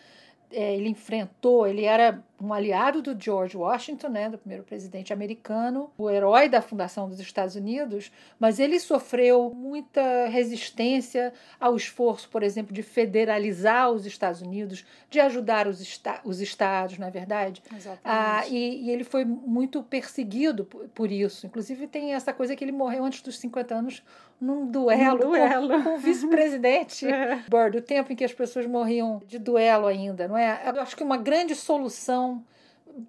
é, 0.52 0.76
ele 0.76 0.88
enfrentou, 0.88 1.66
ele 1.66 1.84
era 1.84 2.22
um 2.42 2.52
aliado 2.52 3.00
do 3.00 3.16
George 3.18 3.56
Washington, 3.56 4.08
né, 4.08 4.28
do 4.28 4.36
primeiro 4.36 4.64
presidente 4.64 5.12
americano, 5.12 5.90
o 5.96 6.10
herói 6.10 6.48
da 6.48 6.60
fundação 6.60 7.08
dos 7.08 7.20
Estados 7.20 7.54
Unidos, 7.54 8.10
mas 8.38 8.58
ele 8.58 8.80
sofreu 8.80 9.52
muita 9.54 10.26
resistência 10.26 11.32
ao 11.60 11.76
esforço, 11.76 12.28
por 12.28 12.42
exemplo, 12.42 12.72
de 12.74 12.82
federalizar 12.82 13.90
os 13.90 14.06
Estados 14.06 14.42
Unidos, 14.42 14.84
de 15.08 15.20
ajudar 15.20 15.68
os, 15.68 15.80
esta 15.80 16.20
os 16.24 16.40
estados, 16.40 16.98
não 16.98 17.06
é 17.06 17.10
verdade? 17.10 17.62
Exatamente. 17.70 18.00
Ah, 18.04 18.44
e, 18.48 18.86
e 18.86 18.90
ele 18.90 19.04
foi 19.04 19.24
muito 19.24 19.82
perseguido 19.82 20.64
por, 20.64 20.88
por 20.88 21.12
isso. 21.12 21.46
Inclusive, 21.46 21.86
tem 21.86 22.14
essa 22.14 22.32
coisa 22.32 22.56
que 22.56 22.64
ele 22.64 22.72
morreu 22.72 23.04
antes 23.04 23.22
dos 23.22 23.38
50 23.38 23.74
anos 23.74 24.02
num 24.40 24.66
duelo, 24.66 25.18
Num 25.18 25.30
duelo. 25.30 25.68
com, 25.68 25.82
com 25.84 25.94
o 25.94 25.98
vice-presidente 25.98 27.06
É. 27.12 27.36
Bird, 27.48 27.76
o 27.78 27.82
tempo 27.82 28.12
em 28.12 28.16
que 28.16 28.24
as 28.24 28.32
pessoas 28.32 28.66
morriam 28.66 29.20
de 29.26 29.38
duelo 29.38 29.86
ainda, 29.86 30.26
não 30.26 30.36
é? 30.36 30.60
Eu 30.66 30.80
acho 30.80 30.96
que 30.96 31.02
uma 31.04 31.16
grande 31.16 31.54
solução 31.54 32.31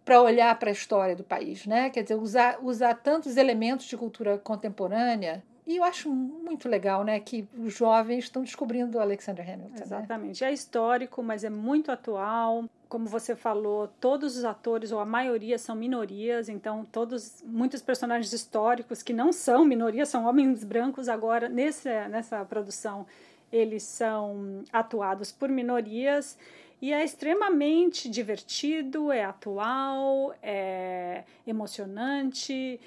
para 0.06 0.22
olhar 0.22 0.58
para 0.58 0.70
a 0.70 0.72
história 0.72 1.16
do 1.16 1.24
país, 1.24 1.66
né? 1.66 1.90
Quer 1.90 2.04
dizer, 2.04 2.16
usar, 2.16 2.60
usar 2.62 2.96
tantos 2.96 3.38
elementos 3.38 3.86
de 3.86 3.98
cultura 3.98 4.38
contemporânea 4.38 5.44
E 5.66 5.78
eu 5.78 5.84
acho 5.84 6.10
muito 6.10 6.68
legal, 6.68 7.04
né, 7.06 7.20
que 7.20 7.48
os 7.58 7.74
jovens 7.74 8.26
estão 8.26 8.44
descobrindo 8.44 8.98
o 8.98 9.02
Alexander 9.02 9.48
Hamilton. 9.50 9.76
Né? 9.76 9.82
Exatamente. 9.82 10.44
Né? 10.44 10.50
É 10.50 10.54
histórico, 10.54 11.24
mas 11.24 11.44
é 11.44 11.50
muito 11.50 11.92
atual. 11.92 12.66
Como 12.90 13.08
você 13.08 13.36
falou, 13.36 13.88
todos 14.00 14.38
os 14.38 14.44
atores, 14.44 14.92
ou 14.92 15.00
a 15.00 15.06
maioria, 15.06 15.58
são 15.58 15.76
minorias, 15.76 16.50
então 16.50 16.86
todos, 16.86 17.42
muitos 17.44 17.82
personagens 17.82 18.32
históricos 18.34 19.02
que 19.02 19.14
não 19.14 19.32
são 19.32 19.66
minorias, 19.66 20.10
são 20.10 20.26
homens 20.26 20.64
brancos 20.64 21.10
agora, 21.10 21.50
nesse, 21.50 21.90
nessa 22.10 22.44
produção, 22.46 23.08
eles 23.54 23.84
são 23.84 24.64
atuados 24.74 25.32
por 25.32 25.48
minorias. 25.48 26.38
E 26.82 26.92
é 26.92 27.04
extremamente 27.04 28.10
divertido, 28.10 29.12
é 29.12 29.24
atual, 29.24 30.36
é 30.42 31.24
emocionante. 31.48 32.80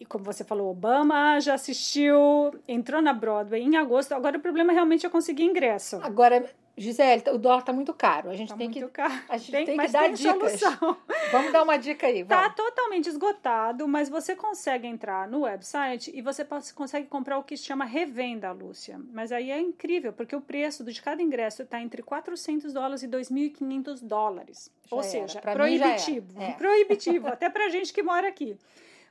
E 0.00 0.06
como 0.06 0.24
você 0.24 0.44
falou, 0.44 0.70
Obama 0.70 1.40
já 1.40 1.54
assistiu, 1.54 2.52
entrou 2.66 3.02
na 3.02 3.12
Broadway 3.12 3.60
em 3.60 3.76
agosto. 3.76 4.12
Agora 4.12 4.38
o 4.38 4.40
problema 4.40 4.72
realmente 4.72 5.04
é 5.04 5.10
conseguir 5.10 5.42
ingresso. 5.42 5.96
Agora, 6.02 6.48
Gisele, 6.78 7.22
o 7.32 7.38
dólar 7.38 7.60
está 7.60 7.72
muito 7.72 7.92
caro. 7.92 8.30
A 8.30 8.34
gente 8.34 8.48
tá 8.48 8.56
tem 8.56 8.68
muito 8.68 8.86
que 8.86 8.92
caro. 8.92 9.12
a 9.28 9.36
gente 9.36 9.50
tem, 9.50 9.66
tem 9.66 9.76
que 9.76 9.88
dar 9.88 10.04
tem 10.04 10.14
dicas. 10.14 10.60
solução. 10.60 10.96
Vamos 11.32 11.52
dar 11.52 11.62
uma 11.62 11.76
dica 11.76 12.06
aí. 12.06 12.24
Tá 12.24 12.42
Vamos. 12.42 12.54
totalmente 12.54 13.08
esgotado, 13.08 13.86
mas 13.88 14.08
você 14.08 14.34
consegue 14.36 14.86
entrar 14.86 15.28
no 15.28 15.40
website 15.40 16.10
e 16.14 16.22
você 16.22 16.46
consegue 16.74 17.06
comprar 17.08 17.38
o 17.38 17.42
que 17.42 17.56
se 17.56 17.64
chama 17.64 17.84
revenda, 17.84 18.52
Lúcia. 18.52 19.00
Mas 19.12 19.32
aí 19.32 19.50
é 19.50 19.60
incrível, 19.60 20.12
porque 20.12 20.34
o 20.34 20.40
preço 20.40 20.84
de 20.84 21.02
cada 21.02 21.22
ingresso 21.22 21.62
está 21.62 21.80
entre 21.80 22.02
400 22.02 22.72
dólares 22.72 23.02
e 23.02 23.08
2.500 23.08 24.02
dólares. 24.02 24.70
Já 24.88 24.96
Ou 24.96 25.02
seja, 25.02 25.40
proibitivo. 25.40 26.40
É. 26.40 26.52
Proibitivo, 26.52 27.28
até 27.28 27.50
pra 27.50 27.68
gente 27.68 27.92
que 27.92 28.02
mora 28.02 28.28
aqui. 28.28 28.56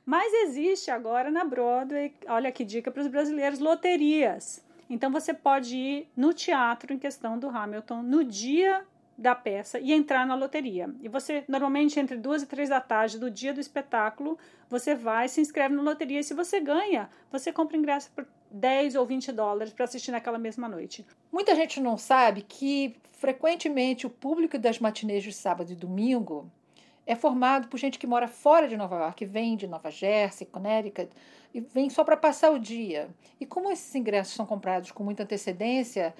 Mas 0.04 0.32
existe 0.32 0.90
agora 0.90 1.30
na 1.30 1.44
Broadway, 1.44 2.14
olha 2.28 2.50
que 2.50 2.64
dica 2.64 2.90
para 2.90 3.02
os 3.02 3.08
brasileiros, 3.08 3.58
loterias. 3.58 4.66
Então 4.88 5.10
você 5.10 5.34
pode 5.34 5.76
ir 5.76 6.08
no 6.16 6.32
teatro 6.32 6.92
em 6.92 6.98
questão 6.98 7.38
do 7.38 7.48
Hamilton 7.48 8.02
no 8.02 8.24
dia 8.24 8.84
da 9.18 9.34
peça 9.34 9.80
e 9.80 9.92
entrar 9.92 10.24
na 10.24 10.36
loteria. 10.36 10.88
E 11.02 11.08
você, 11.08 11.44
normalmente, 11.48 11.98
entre 11.98 12.16
duas 12.16 12.42
e 12.42 12.46
três 12.46 12.68
da 12.68 12.80
tarde 12.80 13.18
do 13.18 13.28
dia 13.28 13.52
do 13.52 13.60
espetáculo, 13.60 14.38
você 14.70 14.94
vai, 14.94 15.28
se 15.28 15.40
inscreve 15.40 15.74
na 15.74 15.82
loteria 15.82 16.20
e 16.20 16.24
se 16.24 16.34
você 16.34 16.60
ganha, 16.60 17.10
você 17.30 17.52
compra 17.52 17.76
ingresso 17.76 18.12
por 18.14 18.24
10 18.48 18.94
ou 18.94 19.04
20 19.04 19.32
dólares 19.32 19.72
para 19.72 19.84
assistir 19.84 20.12
naquela 20.12 20.38
mesma 20.38 20.68
noite. 20.68 21.04
Muita 21.32 21.54
gente 21.56 21.80
não 21.80 21.98
sabe 21.98 22.42
que 22.42 22.96
frequentemente 23.12 24.06
o 24.06 24.10
público 24.10 24.56
das 24.56 24.78
matinês 24.78 25.24
de 25.24 25.32
sábado 25.32 25.72
e 25.72 25.74
domingo 25.74 26.48
é 27.04 27.16
formado 27.16 27.66
por 27.68 27.78
gente 27.78 27.98
que 27.98 28.06
mora 28.06 28.28
fora 28.28 28.68
de 28.68 28.76
Nova 28.76 28.96
York, 28.96 29.16
que 29.16 29.26
vem 29.26 29.56
de 29.56 29.66
Nova 29.66 29.90
Jersey, 29.90 30.46
Connecticut, 30.46 31.10
e 31.54 31.60
vem 31.60 31.88
só 31.90 32.04
para 32.04 32.16
passar 32.16 32.50
o 32.50 32.58
dia. 32.58 33.08
E 33.40 33.46
como 33.46 33.70
esses 33.70 33.94
ingressos 33.94 34.34
são 34.34 34.44
comprados 34.46 34.90
com 34.92 35.02
muita 35.04 35.22
antecedência, 35.22 36.14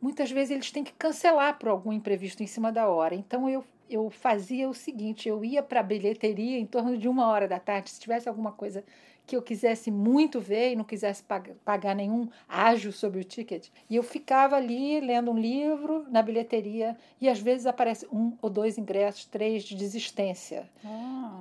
muitas 0.00 0.30
vezes 0.30 0.50
eles 0.52 0.70
têm 0.70 0.84
que 0.84 0.92
cancelar 0.92 1.58
por 1.58 1.68
algum 1.68 1.92
imprevisto 1.92 2.42
em 2.42 2.46
cima 2.46 2.70
da 2.72 2.88
hora. 2.88 3.14
Então 3.14 3.48
eu, 3.48 3.64
eu 3.90 4.08
fazia 4.10 4.68
o 4.68 4.74
seguinte: 4.74 5.28
eu 5.28 5.44
ia 5.44 5.62
para 5.62 5.80
a 5.80 5.82
bilheteria 5.82 6.58
em 6.58 6.66
torno 6.66 6.96
de 6.96 7.08
uma 7.08 7.26
hora 7.28 7.48
da 7.48 7.58
tarde, 7.58 7.90
se 7.90 8.00
tivesse 8.00 8.28
alguma 8.28 8.52
coisa 8.52 8.84
que 9.26 9.36
eu 9.36 9.42
quisesse 9.42 9.90
muito 9.90 10.40
ver 10.40 10.72
e 10.72 10.76
não 10.76 10.84
quisesse 10.84 11.22
pag- 11.22 11.52
pagar 11.62 11.94
nenhum 11.94 12.30
ágio 12.48 12.90
sobre 12.90 13.20
o 13.20 13.24
ticket. 13.24 13.68
E 13.90 13.94
eu 13.94 14.02
ficava 14.02 14.56
ali 14.56 15.00
lendo 15.00 15.30
um 15.30 15.38
livro 15.38 16.06
na 16.08 16.22
bilheteria 16.22 16.96
e 17.20 17.28
às 17.28 17.38
vezes 17.38 17.66
aparece 17.66 18.06
um 18.10 18.32
ou 18.40 18.48
dois 18.48 18.78
ingressos, 18.78 19.26
três 19.26 19.64
de 19.64 19.74
desistência. 19.76 20.66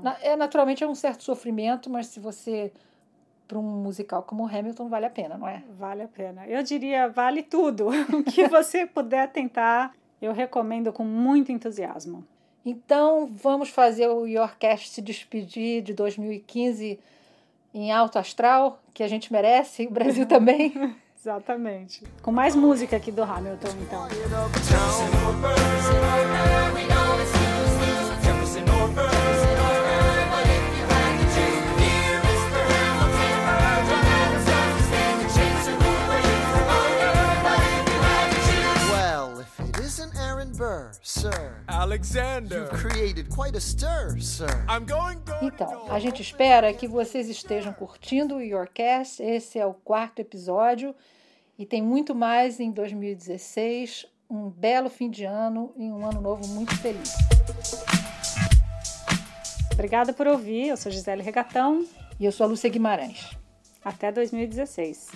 Na- 0.04 0.17
É 0.21 0.36
naturalmente 0.36 0.84
é 0.84 0.88
um 0.88 0.93
certo 0.95 1.23
sofrimento, 1.23 1.89
mas 1.89 2.08
se 2.08 2.19
você 2.19 2.73
para 3.48 3.58
um 3.58 3.64
musical 3.64 4.24
como 4.24 4.44
o 4.44 4.48
Hamilton 4.48 4.90
vale 4.90 5.06
a 5.06 5.10
pena, 5.10 5.38
não 5.38 5.48
é? 5.48 5.64
Vale 5.78 6.04
a 6.04 6.08
pena. 6.08 6.46
Eu 6.48 6.62
diria, 6.64 7.08
vale 7.08 7.42
tudo. 7.42 7.90
O 8.14 8.24
que 8.24 8.48
você 8.48 8.86
puder 8.86 9.30
tentar, 9.32 9.94
eu 10.22 10.34
recomendo 10.34 10.92
com 10.92 11.04
muito 11.04 11.52
entusiasmo. 11.52 12.24
Então 12.66 13.32
vamos 13.32 13.70
fazer 13.70 14.08
o 14.08 14.26
Yorkcast 14.26 14.90
se 14.90 15.02
despedir 15.02 15.82
de 15.82 15.94
2015 15.94 17.00
em 17.74 17.92
alto 17.92 18.20
astral, 18.20 18.82
que 18.94 19.04
a 19.04 19.08
gente 19.08 19.32
merece, 19.32 19.86
o 19.86 19.92
Brasil 19.92 20.26
também. 20.28 20.96
Exatamente. 21.18 22.04
Com 22.22 22.32
mais 22.32 22.56
música 22.56 22.98
aqui 22.98 23.12
do 23.12 23.24
Hamilton, 23.24 23.70
então. 23.82 24.08
Então, 45.41 45.91
a 45.91 46.00
gente 46.00 46.21
espera 46.21 46.73
que 46.73 46.88
vocês 46.88 47.30
estejam 47.30 47.73
curtindo 47.73 48.36
o 48.36 48.41
Yourcast. 48.41 49.23
Esse 49.23 49.58
é 49.58 49.65
o 49.65 49.73
quarto 49.73 50.19
episódio 50.19 50.93
e 51.58 51.65
tem 51.65 51.82
muito 51.82 52.13
mais 52.13 52.60
em 52.60 52.71
2016. 52.71 54.06
Um 54.30 54.50
belo 54.50 54.89
fim 54.89 55.10
de 55.10 55.23
ano 55.23 55.73
e 55.78 55.89
um 55.89 56.06
ano 56.06 56.21
novo 56.21 56.47
muito 56.50 56.76
feliz. 56.78 57.13
Obrigada 59.73 60.13
por 60.13 60.28
ouvir. 60.28 60.67
Eu 60.67 60.78
sou 60.78 60.91
Gisele 60.91 61.23
Regatão. 61.23 61.86
E 62.19 62.26
eu 62.26 62.32
sou 62.32 62.45
a 62.45 62.47
Lúcia 62.47 62.69
Guimarães. 62.69 63.38
Até 63.84 64.12
2016. 64.12 65.12